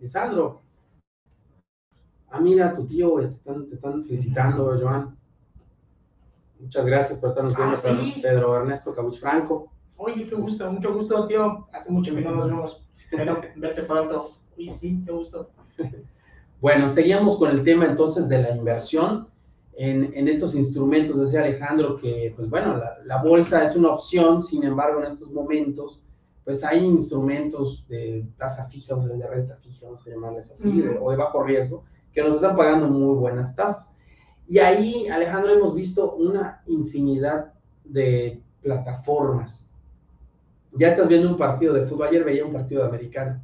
[0.00, 0.62] Lisandro.
[2.30, 5.16] Ah, mira, tu tío, te están, te están felicitando, Joan.
[6.60, 8.20] Muchas gracias por estarnos viendo, Ah, sí.
[8.22, 9.70] Pedro Ernesto Cabuch Franco.
[10.02, 11.66] Oye, qué gusto, mucho gusto, tío.
[11.72, 12.82] Hace mucho que no nos vemos.
[13.10, 14.30] Espero verte pronto.
[14.56, 15.50] Oye, sí, qué gusto.
[16.60, 19.28] Bueno, seguíamos con el tema entonces de la inversión
[19.74, 21.18] en, en estos instrumentos.
[21.18, 25.30] Decía Alejandro que, pues bueno, la, la bolsa es una opción, sin embargo, en estos
[25.32, 26.00] momentos,
[26.44, 30.98] pues hay instrumentos de tasa fija, o de renta fija, vamos a llamarles así, de-
[30.98, 33.94] o de bajo riesgo, que nos están pagando muy buenas tasas.
[34.46, 37.52] Y ahí, Alejandro, hemos visto una infinidad
[37.84, 39.69] de plataformas.
[40.72, 43.42] Ya estás viendo un partido de fútbol, ayer veía un partido de americano.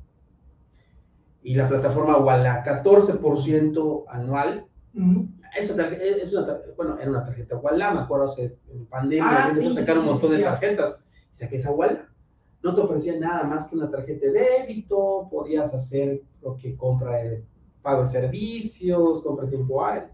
[1.42, 4.66] Y la plataforma Walla, 14% anual.
[4.94, 5.28] Ujú.
[5.58, 9.44] Esa tarje- es una, tar- bueno, era una tarjeta Walla, me acuerdo hace en pandemia,
[9.46, 11.04] Ah, sí, sacar sí, un montón sí, de tarjetas.
[11.34, 12.08] Y saqué esa Walla.
[12.62, 17.16] No te ofrecía nada más que una tarjeta de débito, podías hacer lo que compra
[17.22, 17.44] de
[17.82, 20.08] pago de servicios, compra de tiempo aire.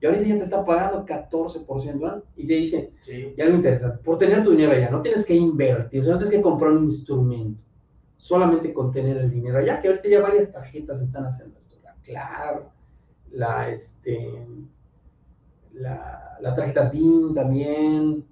[0.00, 2.22] Y ahorita ya te está pagando 14% ¿no?
[2.36, 3.34] y te dicen, Sí.
[3.36, 6.18] y algo interesante, por tener tu dinero allá, no tienes que invertir, o sea, no
[6.20, 7.60] tienes que comprar un instrumento,
[8.16, 11.94] solamente con tener el dinero allá, que ahorita ya varias tarjetas están haciendo esto, la
[12.04, 12.70] Claro,
[13.32, 14.46] la, este,
[15.74, 18.24] la, la tarjeta DIN también,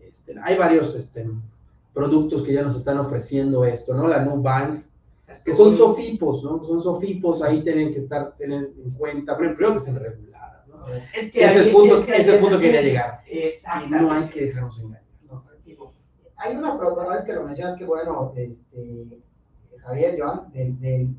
[0.00, 1.26] este, hay varios este,
[1.94, 4.08] productos que ya nos están ofreciendo esto, ¿no?
[4.08, 4.84] La Nubank,
[5.44, 6.62] que son sofipos, ¿no?
[6.64, 10.41] Son sofipos, ahí tienen que estar, tener en cuenta, pero primero que sean reguladas,
[11.14, 13.20] Es Es el punto, que es el hay punto que quería llegar.
[13.30, 15.02] Y no hay que dejarnos engañar.
[15.28, 15.44] No,
[16.36, 19.06] Hay una propuesta que lo mencionas que bueno, este,
[19.82, 21.16] Javier, Joan, del, del-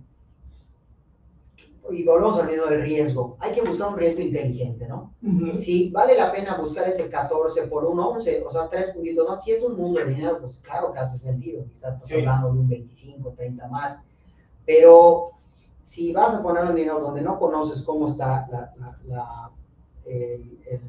[1.91, 3.35] y volvemos al mismo del riesgo.
[3.39, 5.13] Hay que buscar un riesgo inteligente, ¿no?
[5.21, 5.53] Ujú.
[5.55, 9.43] Si vale la pena buscar ese 14 por un 11, o sea, tres puntitos más,
[9.43, 12.15] si es un mundo de dinero, pues claro que hace sentido, quizás estás Sí.
[12.15, 14.05] hablando de un 25, 30 más,
[14.65, 15.31] pero
[15.83, 19.51] si vas a poner un dinero donde no conoces cómo está la, la- la-
[20.05, 20.81] el- el-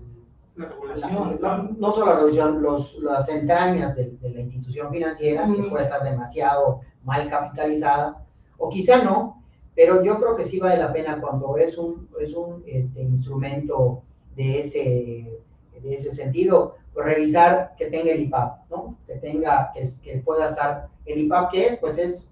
[0.56, 1.38] La la- regulación.
[1.40, 5.84] no, no solo la revolución, los, las entrañas de, de la institución financiera, que puede
[5.84, 8.24] estar demasiado mal capitalizada,
[8.58, 9.42] o quizá no,
[9.74, 14.02] pero yo creo que sí vale la pena cuando es un, es un este, instrumento
[14.36, 15.40] de ese,
[15.82, 18.96] de ese sentido, pues revisar que tenga el IPAP, ¿no?
[19.08, 22.30] Que tenga, que, que pueda estar, el IPAP que es, pues es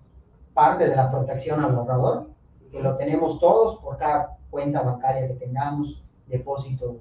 [0.55, 2.27] parte de la protección al ahorrador,
[2.72, 6.96] que lo tenemos todos por cada cuenta bancaria que tengamos, depósito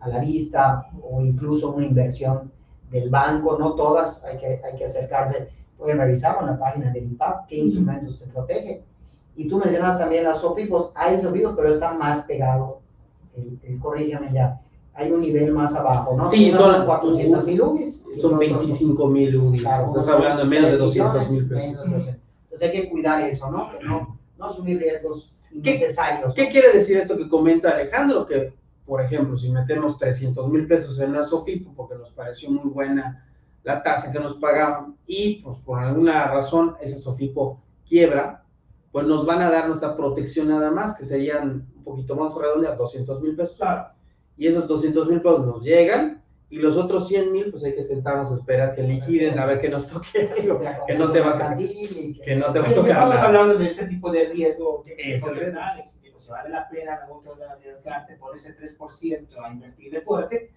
[0.00, 2.52] a la vista o incluso una inversión
[2.90, 7.04] del banco, no todas, hay que, hay que acercarse, pueden revisar en la página del
[7.12, 8.82] IPAP qué instrumentos te protegen.
[9.36, 12.74] Y tú mencionas también las SOFIPOS, hay SOFIPOS, pero están más pegados,
[13.36, 14.60] el, el- corrígeme ya,
[14.92, 16.28] hay un nivel más abajo, ¿no?
[16.28, 18.04] Sí, son- 400 mil UDIs.
[18.20, 21.64] Son otros 25 mil UDIs, Claro, estás hablando de menos de tres 200 mil pesos.
[21.66, 22.22] menos de 200.
[22.44, 23.70] Entonces hay que cuidar eso, ¿no?
[23.76, 26.34] Que no, no asumir riesgos innecesarios.
[26.34, 28.26] ¿Qué quiere decir esto que comenta Alejandro?
[28.26, 28.54] Que
[28.86, 33.26] por ejemplo, si metemos 300 mil pesos en una Sofipo porque nos pareció muy buena
[33.62, 38.44] la tasa que nos pagaban y pues por alguna razón esa Sofipo quiebra,
[38.92, 42.76] pues nos van a dar nuestra protección nada más, que serían un poquito más redondear,
[42.76, 43.56] 200 mil pesos.
[43.56, 43.88] Claro.
[44.36, 47.82] Y esos 200 mil pesos nos llegan y los otros 100 mil, pues hay que
[47.82, 51.30] sentarnos a esperar que liquiden, a ver que nos toque algo, que no te va
[51.30, 51.58] a tocar.
[51.58, 55.22] Que no te va a tocar Estamos hablando de ese tipo de riesgo es.
[55.24, 60.00] Alex, que pues, vale la pena la otra de desgaste por ese 3% a invertirle
[60.02, 60.52] fuerte.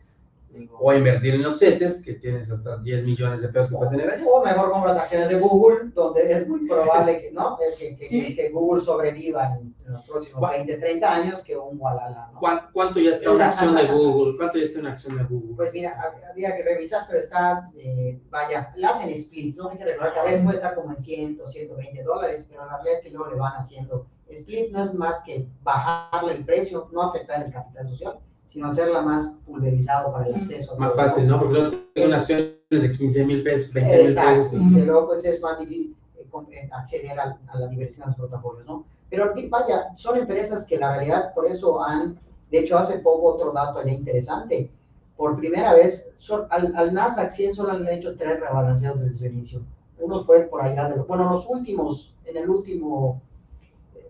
[0.80, 3.92] O a invertir en los CETES, que tienes hasta 10 millones de pesos que puedes
[3.92, 4.26] tener allá.
[4.26, 7.58] O mejor compras acciones de Google, donde es muy probable que, ¿no?
[7.78, 8.36] que, que- Sí.
[8.36, 10.54] que Google sobreviva en, en los próximos ¿Cuál?
[10.66, 12.40] 20, 30 años que un Walala, ¿no?
[12.40, 14.36] ¿Cuán- ¿Cuánto ya está una acción de Google?
[14.38, 15.56] ¿Cuánto ya está una acción de Google?
[15.58, 19.70] Pues mira, hab- había que revisar, pero está, eh, vaya, la hacen splits, ¿no?
[19.70, 22.74] Hay que recordar que a veces puede estar como en 100, 120 dólares, pero la
[22.78, 26.90] realidad es que luego le van haciendo split, no es más que bajarle el precio,
[26.92, 30.76] no afectar el capital social, sino hacerla más pulverizado para el acceso.
[30.78, 31.40] Más fácil, ¿no?
[31.40, 34.54] Porque luego tengo acción de 15 mil pesos, 20 mil pesos.
[34.54, 38.16] y luego pues es más difícil eh, eh, acceder a, a la diversión de los
[38.18, 38.86] portafolios, ¿no?
[39.10, 42.20] Pero vaya, son empresas que la realidad por eso han,
[42.52, 44.70] de hecho hace poco otro dato ya interesante,
[45.16, 49.26] por primera vez, son, al, al Nasdaq 100 solo han hecho tres rebalanceos desde su
[49.26, 49.62] inicio.
[50.00, 53.22] Uno fue por allá de los, bueno, los últimos, en el último,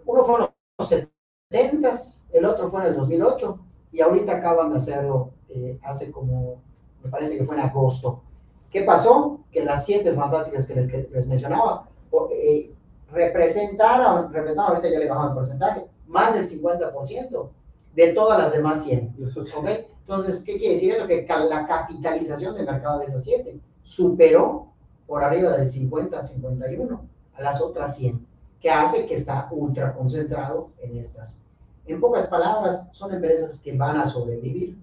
[0.05, 1.99] uno fue en los 70,
[2.33, 3.59] el otro fue en el 2008,
[3.91, 6.61] y ahorita acaban de hacerlo eh, hace como,
[7.03, 8.21] me parece que fue en agosto.
[8.69, 9.39] ¿Qué pasó?
[9.51, 11.87] Que las siete fantásticas que les, que les mencionaba
[12.31, 12.71] eh,
[13.11, 17.49] representaron, representaron, ahorita ya le bajamos el porcentaje, más del 50%
[17.95, 19.15] de todas las demás 100.
[19.55, 19.67] ¿ok?
[19.99, 21.07] Entonces, ¿qué quiere decir eso?
[21.07, 24.67] Que la capitalización del mercado de esas siete superó
[25.05, 26.99] por arriba del 50-51
[27.33, 28.25] a las otras 100,
[28.59, 31.41] que hace que está ultra concentrado en estas.
[31.87, 34.75] En pocas palabras, son empresas que van a sobrevivir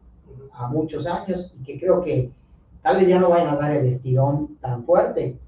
[0.52, 2.30] a muchos años y que creo que
[2.82, 5.38] tal vez ya no vayan a dar el estirón tan fuerte,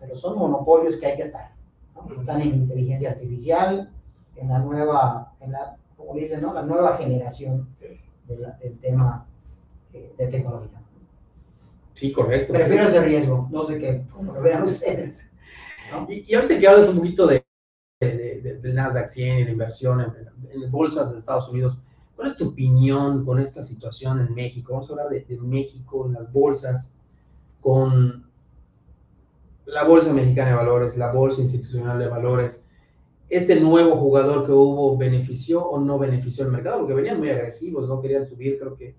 [0.00, 1.52] pero son monopolios que hay que estar.
[1.94, 2.20] ¿no?
[2.20, 3.90] Están en inteligencia artificial,
[4.36, 6.52] en la nueva, en la, como dicen, ¿no?
[6.54, 7.68] la nueva generación
[8.28, 9.26] de la- del tema
[9.92, 10.80] eh, de tecnología.
[11.94, 12.52] Sí, correcto.
[12.54, 15.28] Prefiero ese riesgo, no sé qué, como lo vean ustedes.
[15.92, 16.06] ¿no?
[16.08, 17.41] Y, y ahorita que hablas un poquito de,
[18.42, 21.80] de- de- del Nasdaq 100 y la inversión en, en bolsas de Estados Unidos,
[22.16, 24.72] ¿cuál es tu opinión con esta situación en México?
[24.72, 26.94] Vamos a hablar de, de México, en las bolsas,
[27.60, 28.24] con
[29.66, 32.66] la Bolsa Mexicana de Valores, la Bolsa Institucional de Valores.
[33.28, 36.80] ¿Este nuevo jugador que hubo benefició o no benefició el mercado?
[36.80, 38.94] Porque venían muy agresivos, no querían subir, creo que,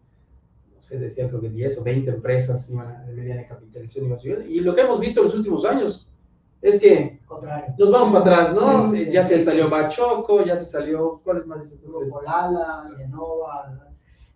[0.74, 4.18] no sé, decían creo que 10 o 20 empresas iban a, de mediana capitalización iban
[4.18, 4.46] a subir.
[4.50, 6.08] Y lo que hemos visto en los últimos años
[6.64, 7.74] es que contrario.
[7.78, 8.92] nos vamos para atrás, ¿no?
[8.92, 9.72] Sí, ya sí, se salió sí.
[9.72, 11.22] Bachoco, ya se salió.
[11.24, 11.92] ¿Cuáles más dices tú?
[11.92, 13.46] Grupo Lala, Lenovo.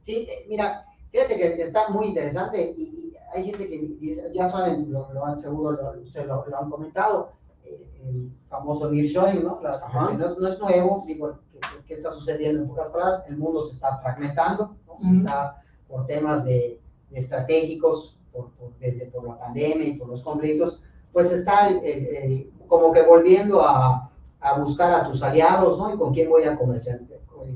[0.03, 4.49] Sí, eh, mira, fíjate que está muy interesante y, y hay gente que dice, ya
[4.49, 7.31] saben, lo, lo han seguro, lo, ustedes lo, lo han comentado,
[7.65, 9.59] eh, el famoso nearshoring, ¿no?
[9.61, 13.25] La- no, no es nuevo, digo, ¿qué, qué está sucediendo en pocas palabras?
[13.27, 14.97] El mundo se está fragmentando, ¿no?
[15.11, 20.07] Se está por temas de, de estratégicos, por, por- desde por la pandemia y por
[20.09, 20.81] los conflictos,
[21.13, 25.93] pues está el- el- el- como que volviendo a, a buscar a tus aliados, ¿no?
[25.93, 27.07] Y con quién voy a comercial,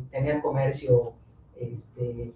[0.09, 1.13] tener comercio
[1.55, 2.33] este,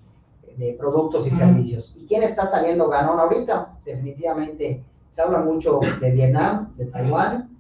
[0.58, 1.94] de productos y servicios.
[1.96, 3.78] ¿Y quién está saliendo ganón ahorita?
[3.86, 7.58] Definitivamente se habla mucho de Vietnam, de Taiwán,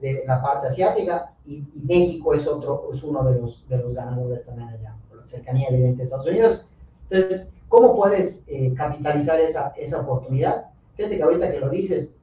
[0.00, 3.94] de la parte asiática, y, y México es otro, es uno de los, de los
[3.94, 6.66] ganadores también allá, por la cercanía evidente de Estados Unidos.
[7.08, 10.66] Entonces, ¿cómo puedes eh, capitalizar esa, esa oportunidad?
[10.94, 12.16] Fíjate que ahorita que lo dices,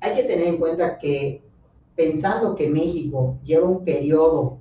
[0.00, 1.42] hay que tener en cuenta que
[1.96, 4.58] pensando que México lleva un periodo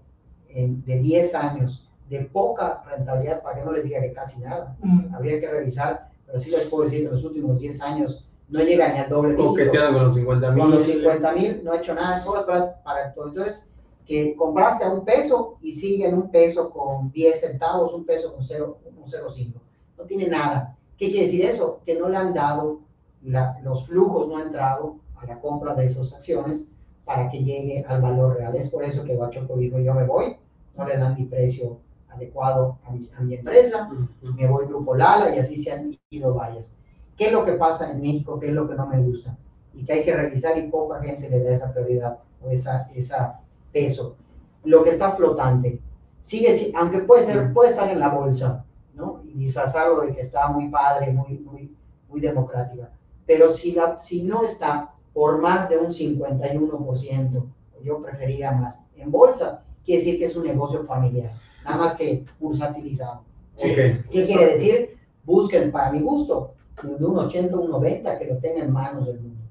[0.50, 4.76] eh, de 10 años de poca rentabilidad, para que no les diga que casi nada,
[4.82, 5.13] Mm.
[5.13, 8.60] habría que revisar, pero sí les puedo decir que en los últimos 10 años no
[8.62, 9.50] llega ni al doble dígito.
[9.50, 10.95] Coqueteando con los 50 Con los mil.
[10.97, 13.08] 50 mil no ha hecho nada, todas para, para.
[13.10, 13.69] Entonces,
[14.06, 18.34] que compraste a un peso y sigue en un peso con 10 centavos, un peso
[18.34, 19.54] con 0.05.
[19.97, 20.76] No tiene nada.
[20.97, 21.82] ¿Qué quiere decir eso?
[21.86, 22.80] Que no le han dado,
[23.21, 26.67] la- los flujos no han entrado a la compra de esas acciones
[27.06, 28.56] para que llegue al valor real.
[28.56, 30.38] Es por eso que Bachoco dijo, yo me voy,
[30.75, 33.89] no le dan mi precio adecuado a mi, a mi empresa,
[34.21, 36.77] me voy Grupo Lala y así se han ido varias.
[37.17, 38.39] ¿Qué es lo que pasa en México?
[38.39, 39.38] ¿Qué es lo que no me gusta?
[39.73, 43.39] Y que hay que revisar y poca gente le da esa prioridad o esa, esa
[43.71, 44.15] peso.
[44.63, 45.80] Lo que está flotante.
[46.21, 49.21] Sigue, si- aunque puede ser, puede estar en la bolsa, ¿no?
[49.25, 51.75] Y disfrazarlo de que está muy padre, muy, muy,
[52.10, 52.89] muy democrática.
[53.25, 57.43] Pero si, la, si no está por más de un 51%,
[57.84, 61.32] yo preferiría más en bolsa, quiere decir que es un negocio familiar,
[61.63, 63.21] nada más que bursatilizado.
[63.56, 63.63] Ok.
[64.12, 64.97] ¿Qué quiere decir?
[65.23, 66.53] Busquen, para mi gusto,
[66.84, 69.41] de un 80 a un 90 que lo tenga en manos del mundo.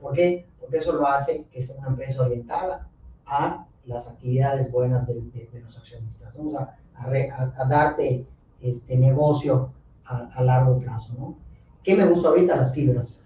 [0.00, 0.46] ¿Por qué?
[0.60, 2.88] Porque eso lo hace que sea una empresa orientada
[3.26, 6.32] a las actividades buenas de, de- de los accionistas.
[6.36, 8.24] Vamos a, a re- a- a darte
[8.62, 9.70] este negocio
[10.04, 11.34] a, a largo plazo, ¿no?
[11.82, 12.54] ¿Qué me gusta ahorita?
[12.56, 13.25] Las fibras.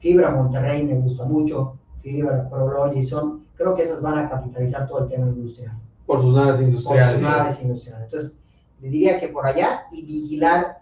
[0.00, 5.04] Fibra Monterrey me gusta mucho, Fibra Prology son, creo que esas van a capitalizar todo
[5.04, 5.72] el tema industrial
[6.06, 7.14] Por sus naves por industriales.
[7.20, 8.04] sus naves industriales.
[8.04, 8.38] Entonces,
[8.80, 10.80] le diría que por allá y vigilar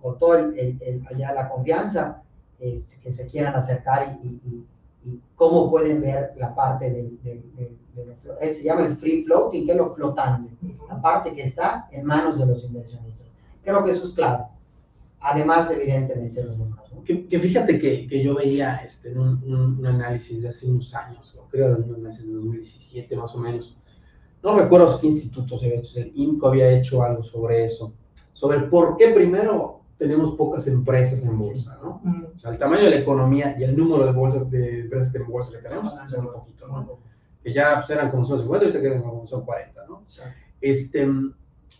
[0.00, 2.22] con todo el, el- el- allá la confianza
[2.58, 4.66] este, que se quieran acercar y, y- y-
[5.10, 7.42] y cómo pueden ver la parte del, del-
[8.40, 10.50] eh, se llama el free floating, que es lo flotante,
[10.88, 13.26] la parte que está en manos de los inversionistas.
[13.64, 14.44] Creo que eso es clave.
[15.20, 16.81] Además, evidentemente, los números.
[17.04, 20.66] Que, que fíjate que, que yo veía este, en un, un- un análisis de hace
[20.70, 23.76] unos años, creo de un análisis de 2017 más o menos.
[24.42, 27.94] No recuerdo qué instituto se había hecho, el INCO había hecho algo sobre eso,
[28.32, 32.00] sobre por qué primero tenemos pocas empresas en bolsa, ¿no?
[32.02, 32.24] Mm.
[32.34, 35.18] O sea, el tamaño de la economía y el número de bolsas de empresas que
[35.18, 36.98] en bolsa que tenemos son un poquito, ¿no?
[37.42, 40.02] Que ya pues, eran como son 50, ahorita quedan como son 40, ¿no?
[40.60, 41.08] Este,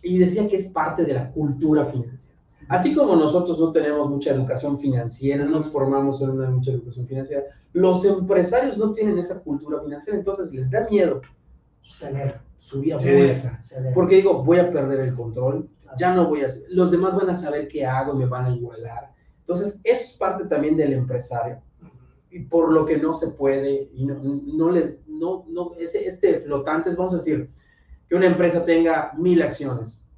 [0.01, 2.32] y decía que es parte de la cultura financiera.
[2.73, 7.07] Así como nosotros no tenemos mucha educación financiera, no nos formamos en una mucha educación
[7.07, 11.21] financiera, los empresarios no tienen esa cultura financiera, entonces les da miedo
[11.83, 13.61] Ceder, subir a bolsa.
[13.63, 13.93] ceder.
[13.93, 17.35] Porque digo, voy a perder el control, ya no voy a los demás van a
[17.35, 19.11] saber qué hago y me van a igualar.
[19.41, 21.61] Entonces, eso es parte también del empresario
[22.31, 26.39] y por lo que no se puede, y no, no les, no, no, ese, este
[26.39, 27.51] flotante, vamos a decir,
[28.09, 30.09] que una empresa tenga mil acciones,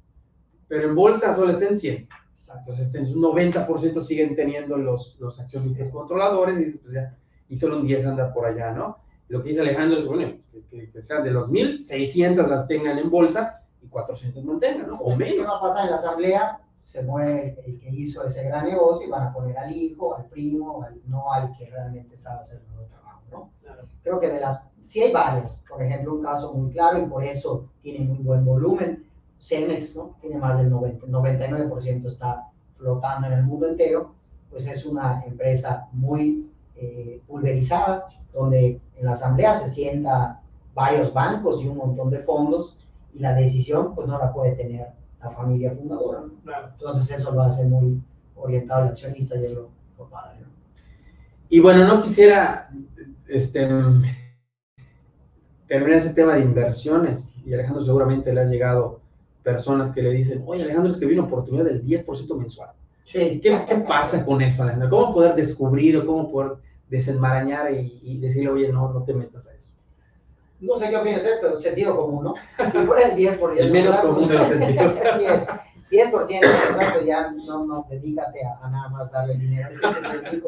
[0.66, 2.08] pero en bolsa solo estén 100.
[2.48, 7.16] Entonces, este, un 90% siguen teniendo los, los accionistas controladores y, pues ya,
[7.48, 8.98] y solo un 10 anda por allá, ¿no?
[9.28, 12.68] Lo que dice Alejandro es, bueno, que, que, que sean de los 1000, 600 las
[12.68, 14.98] tengan en bolsa y 400 mantengan, ¿no?
[15.00, 15.46] O ¿Qué menos.
[15.46, 16.60] va a pasar en la asamblea?
[16.84, 20.26] Se muere el que hizo ese gran negocio y van a poner al hijo, al
[20.26, 23.50] primo, al- no al que realmente sabe hacer el nuevo trabajo, ¿no?
[23.62, 23.88] Claro.
[24.04, 27.24] Creo que de las, sí hay varias, por ejemplo, un caso muy claro y por
[27.24, 29.04] eso tiene muy buen volumen,
[29.46, 30.16] Cemex, ¿no?
[30.20, 34.14] Tiene más del 90, 99% está flotando en el mundo entero,
[34.50, 40.40] pues es una empresa muy eh, pulverizada, donde en la asamblea se sienta
[40.74, 42.76] varios bancos y un montón de fondos
[43.14, 44.88] y la decisión pues no la puede tener
[45.20, 46.20] la familia fundadora.
[46.20, 46.34] ¿no?
[46.42, 46.68] Claro.
[46.72, 48.02] Entonces eso lo hace muy
[48.34, 50.40] orientado al accionista y es lo, lo padre.
[50.40, 50.48] ¿no?
[51.48, 52.68] Y bueno, no quisiera
[53.28, 53.60] este,
[55.68, 57.36] terminar ese tema de inversiones.
[57.46, 59.05] Y Alejandro seguramente le han llegado
[59.46, 62.70] personas que le dicen, oye Alejandro, es que vi una oportunidad del 10% mensual.
[63.12, 64.90] ¿Qué, qué pasa con eso, Alejandro?
[64.90, 66.52] ¿Cómo poder descubrir o cómo poder
[66.90, 69.74] desenmarañar y, y decirle, oye, no, no te metas a eso?
[70.60, 72.34] No sé qué opinas ustedes, pero sentido común, ¿no?
[72.72, 73.56] Si fuera el 10%.
[73.56, 74.02] El menos ¿verdad?
[74.10, 75.00] común de los sentidos.
[75.00, 75.46] Así es.
[75.88, 76.92] 10% ¿verdad?
[76.94, 80.42] pues ya no, no, dedícate a, a nada más darle dinero te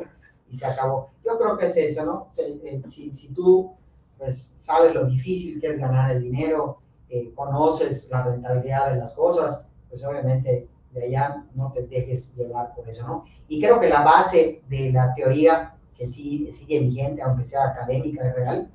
[0.51, 1.11] y se acabó.
[1.25, 2.29] Yo creo que es eso, ¿no?
[2.33, 3.73] Se- eh, Si, si tú
[4.19, 6.79] pues, sabes lo difícil que es ganar el dinero,
[7.11, 12.75] eh, conoces la rentabilidad de las cosas, pues obviamente de allá no te dejes llevar
[12.75, 13.25] por eso, ¿no?
[13.49, 18.27] Y creo que la base de la teoría, que sí sigue vigente, aunque sea académica
[18.27, 18.71] y real,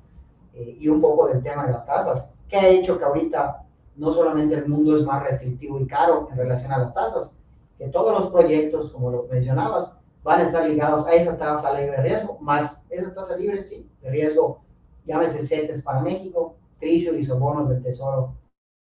[0.54, 3.64] eh, y un poco del tema de las tasas, que ha hecho que ahorita
[3.96, 7.38] no solamente el mundo es más restrictivo y caro en relación a las tasas,
[7.78, 11.96] que todos los proyectos, como lo mencionabas, van a estar ligados a esa tasa libre
[11.96, 14.60] de riesgo, más esa tasa libre, sí, de riesgo,
[15.06, 18.34] llámese CETES para México, treasuries o bonos del tesoro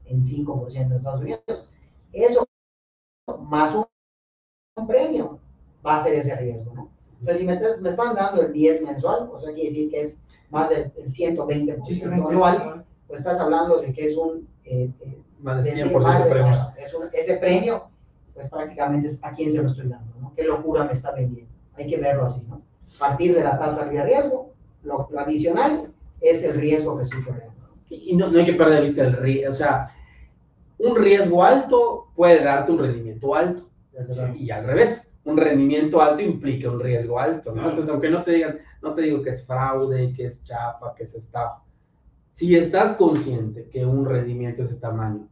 [0.05, 1.41] en 5% de Estados Unidos.
[2.13, 2.45] Eso
[3.41, 3.85] más un,
[4.77, 5.39] un premio
[5.85, 6.89] va a ser ese riesgo, ¿no?
[7.19, 10.01] Entonces, si me, estás- me están dando el 10 mensual, o sea, quiere decir que
[10.01, 14.47] es más del del 120% anual, pues estás hablando de que es un...
[14.65, 16.57] eh, eh, Más de de- 100% más de- premios.
[16.77, 17.89] es un- ese premio,
[18.33, 20.33] pues prácticamente es a quién se lo estoy dando, ¿no?
[20.35, 21.51] ¿Qué locura me está vendiendo?
[21.75, 22.61] Hay que verlo así, ¿no?
[22.97, 24.53] Partir de la tasa de riesgo,
[24.83, 25.91] lo, lo adicional
[26.21, 27.48] es el riesgo que estoy corriendo.
[27.89, 27.95] ¿No?
[27.95, 29.49] Y no, no hay que perder de vista el riesgo.
[29.49, 29.87] O sea,
[30.77, 33.69] un riesgo alto puede darte un rendimiento alto.
[34.37, 37.67] Y al revés, un rendimiento alto implica un riesgo alto, ¿no?
[37.67, 41.03] Entonces, aunque no te digan, no te digo que es fraude, que es chapa, que
[41.03, 41.61] es estafa.
[42.33, 45.27] Si estás consciente que un rendimiento de ese tamaño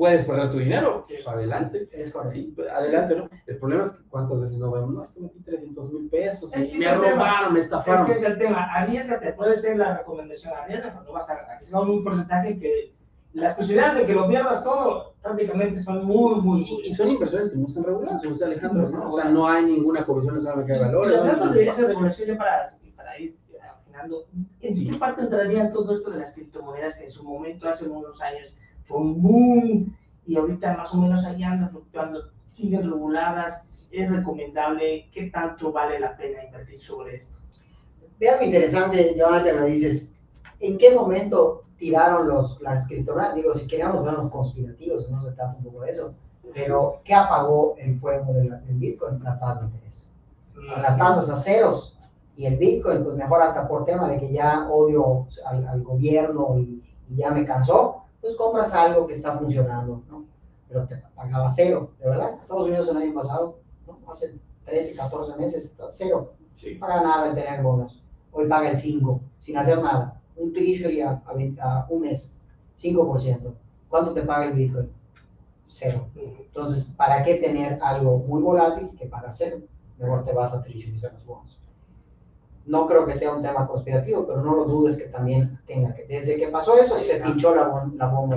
[0.00, 1.86] puedes perder tu dinero, pues adelante.
[1.92, 2.14] Es.
[2.32, 3.28] Sí, adelante, ¿no?
[3.46, 6.54] El problema es que cuántas veces no vemos, no, es que metí 300 mil pesos
[6.56, 8.06] Es y me es robaron, me Es estafaron.
[8.06, 12.02] que es el tema, arriesgate, puede ser la recomendación, arriesga cuando vas a arriesgar un
[12.02, 12.94] porcentaje que
[13.34, 17.50] las posibilidades de que lo pierdas todo prácticamente son muy, muy, Y, y son inversiones
[17.50, 19.08] que no están reguladas, como dice Alejandro, ¿no?
[19.08, 21.12] O sea, no hay ninguna comisión nacional de valores.
[21.12, 23.36] Y no hablando de esa regulación, ya para, para ir
[23.70, 24.24] afinando,
[24.60, 24.88] ¿en Sí.
[24.88, 28.56] qué parte entraría todo esto de las criptomonedas que en su momento, hace unos años,
[28.98, 35.30] un boom y ahorita más o menos ahí andan fluctuando, siguen reguladas, es recomendable, ¿qué
[35.30, 37.36] tanto vale la pena invertir sobre esto?
[38.18, 40.12] Vean lo interesante, Jonathan, me dices,
[40.60, 43.34] ¿en qué momento tiraron los, las criptomonedas?
[43.34, 46.14] Digo, si queríamos vernos conspirativos, no se trata un poco de eso,
[46.52, 49.22] pero ¿qué apagó el fuego del, del Bitcoin?
[49.24, 50.10] Las tasas de interés.
[50.76, 51.96] Las tasas a ceros
[52.36, 56.58] y el Bitcoin, pues mejor hasta por tema de que ya odio al, al gobierno
[56.58, 56.82] y,
[57.16, 60.24] ya me cansó, pues compras algo que está funcionando, ¿no?
[60.68, 62.38] Pero te pagaba cero, de verdad.
[62.40, 63.98] Estados Unidos el año pasado, ¿no?
[64.10, 66.34] hace 13, 14 meses, cero.
[66.54, 66.74] Sí.
[66.74, 68.02] No paga nada en tener bonos.
[68.32, 70.20] Hoy paga el 5, sin hacer nada.
[70.36, 72.36] Un treasury a, a, 20 a un mes,
[72.78, 73.54] 5%.
[73.88, 74.90] ¿Cuánto te paga el Bitcoin?
[75.66, 76.06] Cero.
[76.14, 79.58] Entonces, ¿para qué tener algo muy volátil que paga cero?
[79.98, 81.59] Mejor te vas a treasuries a los bonos.
[82.70, 86.04] No creo que sea un tema conspirativo, pero no lo dudes que también tenga que.
[86.06, 88.36] Desde que pasó eso, se pinchó la, bom- la bomba.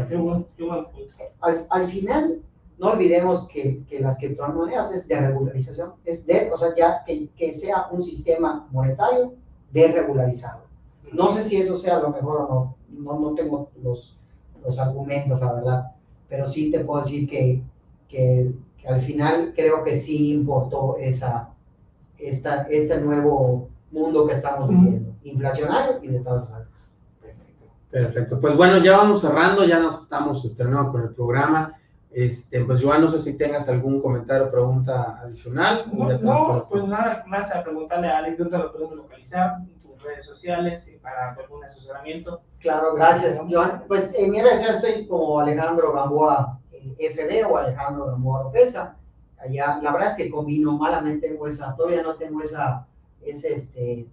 [1.42, 2.42] Al, al final,
[2.80, 7.30] no olvidemos que, que las criptomonedas es de regularización, es de, o sea, ya que,
[7.38, 9.34] que sea un sistema monetario
[9.72, 10.64] desregularizado.
[11.12, 14.18] No sé si eso sea lo mejor o no, no, no tengo los,
[14.66, 15.92] los argumentos, la verdad,
[16.28, 17.62] pero sí te puedo decir que,
[18.10, 21.50] que, que al final creo que sí importó esa,
[22.18, 26.88] esta, este nuevo mundo que estamos viviendo, inflacionario y de tasas altas.
[27.22, 27.66] Perfecto.
[27.90, 28.42] Perfecto.
[28.42, 31.78] Pues bueno, ya vamos cerrando, ya nos estamos estrenando con el programa.
[32.12, 35.86] Este, pues Joan, no sé si tengas algún comentario o pregunta adicional.
[35.92, 40.26] No, pues nada más a preguntarle a Alex dónde lo podemos localizar, en tus redes
[40.26, 42.42] sociales, eh, para algún asesoramiento.
[42.60, 43.84] Claro, gracias, Joan.
[43.88, 48.96] Pues en mi red social estoy como Alejandro Gamboa eh, FB o Alejandro Gamboa Lopeza.
[49.40, 52.88] Allá, la verdad es que combino malamente tengo esa, todavía no tengo esa,
[53.26, 54.08] ese, este,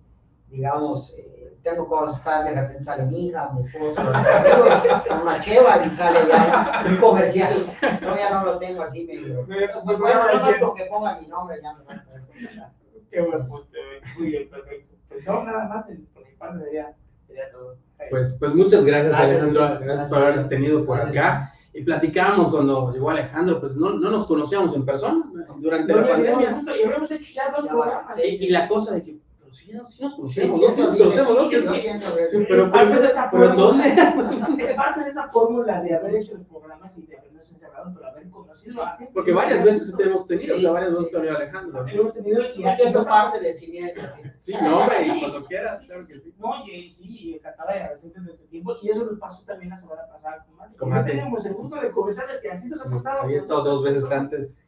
[0.48, 5.20] digamos, eh, tengo cosas, está, de repente sale mi hija, mi esposa, mis amigos, con
[5.22, 7.54] una cheva y sale ya un comercial.
[8.00, 9.44] Todavía no lo tengo así medio.
[9.46, 12.22] Pues, Pues, bueno, nada más con que ponga mi nombre ya me van a poder
[12.22, 12.70] contactar.
[13.10, 14.94] Qué buen punto, eh, muy bien, perfecto.
[15.08, 15.84] Pues no, nada más,
[16.14, 16.94] por mi parte sería,
[17.26, 17.76] sería todo.
[18.08, 19.60] Pues, pues muchas gracias, Gracias, Alejandro.
[19.60, 20.08] Gracias, Gracias.
[20.08, 21.16] por haber tenido por Gracias.
[21.16, 21.54] acá.
[21.72, 25.24] Y platicábamos cuando llegó Alejandro, pues no, no nos conocíamos en persona
[25.58, 26.62] durante No, la pandemia.
[26.66, 28.18] y habíamos hecho ya dos Ya programas.
[28.24, 29.18] Y, y la cosa de que,
[29.50, 30.70] pero sí, sí nos conocemos, sí, ¿no?
[30.70, 31.48] Sí nos conocemos, ¿no?
[31.50, 33.94] que- pero, Parte de esa pero ¿en fórmula.
[34.16, 34.62] dónde?
[34.64, 38.06] Es parte de esa fórmula de haber hecho los programas y de habernos encerrado, pero
[38.08, 39.12] haber conocido a gente.
[39.12, 41.86] Porque varias veces te hemos tenido, o sea, varias veces había Alejandro.
[41.86, 44.00] Hemos tenido Yo siento parte de cimiento.
[44.36, 46.34] Sí, no, hombre, y cuando quieras, claro que sí.
[46.38, 48.76] No, y sí, y encantada de agradecerte de tu tiempo.
[48.82, 50.76] Y eso nos pasó también la semana pasada con Mati.
[50.76, 53.22] Con teníamos el gusto de conversar y así nos ha pasado.
[53.22, 54.64] Había estado dos veces antes.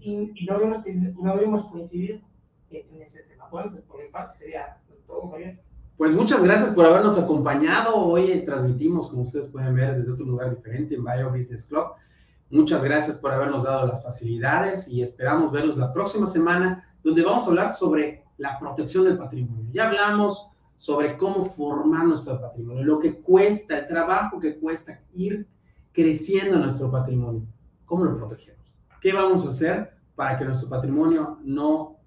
[0.00, 2.18] Y, no, habíamos tenido- no habíamos coincidido
[2.70, 3.39] en, en ese tema.
[3.50, 5.60] Bueno, por mi parte sería todo, Javier.
[5.96, 7.96] Pues muchas gracias por habernos acompañado.
[7.96, 11.88] Hoy transmitimos, como ustedes pueden ver, desde otro lugar diferente en Bio Business Club.
[12.50, 17.44] Muchas gracias por habernos dado las facilidades y esperamos verlos la próxima semana, donde vamos
[17.44, 19.66] a hablar sobre la protección del patrimonio.
[19.72, 25.46] Ya hablamos sobre cómo formar nuestro patrimonio, lo que cuesta, el trabajo que cuesta ir
[25.92, 27.42] creciendo nuestro patrimonio.
[27.84, 28.72] ¿Cómo lo protegemos?
[29.02, 31.99] ¿Qué vamos a hacer para que nuestro patrimonio no,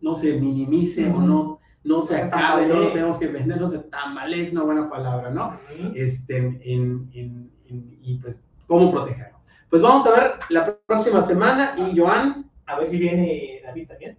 [0.00, 3.78] no se minimice o no, no se acabe, no lo tenemos que vender, no se
[3.78, 5.58] tambalee, es una buena palabra, ¿no?
[5.94, 9.38] Este, en, en- en- y pues, ¿cómo protegerlo?
[9.70, 14.16] Pues vamos a ver la próxima semana y Joan, A ver si viene David también.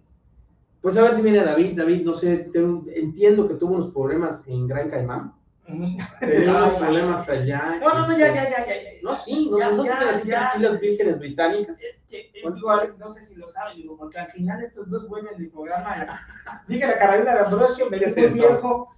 [0.80, 1.76] pues a ver si viene David.
[1.76, 5.32] David, no sé, tengo- entiendo que tuvo unos problemas en Gran Caimán.
[5.66, 7.78] Tenía unos problemas allá.
[7.80, 8.66] No, no, no, este, ya, ya, ya, ya.
[8.66, 8.90] ya.
[9.02, 10.56] No, sí, no, Ya, no sé ya, si las.
[10.56, 11.82] Islas Vírgenes Británicas.
[11.82, 14.90] Es que, eh, digo, Alex, no sé si lo saben, digo, porque al final estos
[14.90, 16.20] dos vuelven del programa.
[16.68, 18.48] Dije la Carolina de Ambrosio, me ¿Qué es dijo un eso?
[18.48, 18.94] viejo,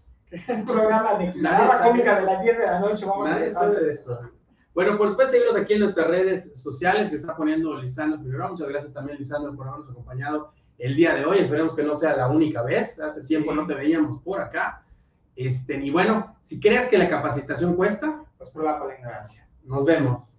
[0.48, 3.06] un programa de sabe cómica de las 10 de la noche.
[3.06, 3.62] Vamos a Nadie empezar.
[3.64, 4.20] sabe de eso.
[4.74, 8.48] Bueno, pues pueden seguirnos aquí en nuestras redes sociales que está poniendo Lisandro Figueroa.
[8.48, 11.38] Muchas gracias también, Lisandro, por habernos acompañado el día de hoy.
[11.38, 12.98] Esperemos que no sea la única vez.
[12.98, 13.56] Hace tiempo Sí.
[13.58, 14.83] no te veíamos por acá.
[15.36, 19.46] Este, y bueno, si crees que la capacitación cuesta, Pues prueba con la ignorancia.
[19.64, 20.33] nos vemos.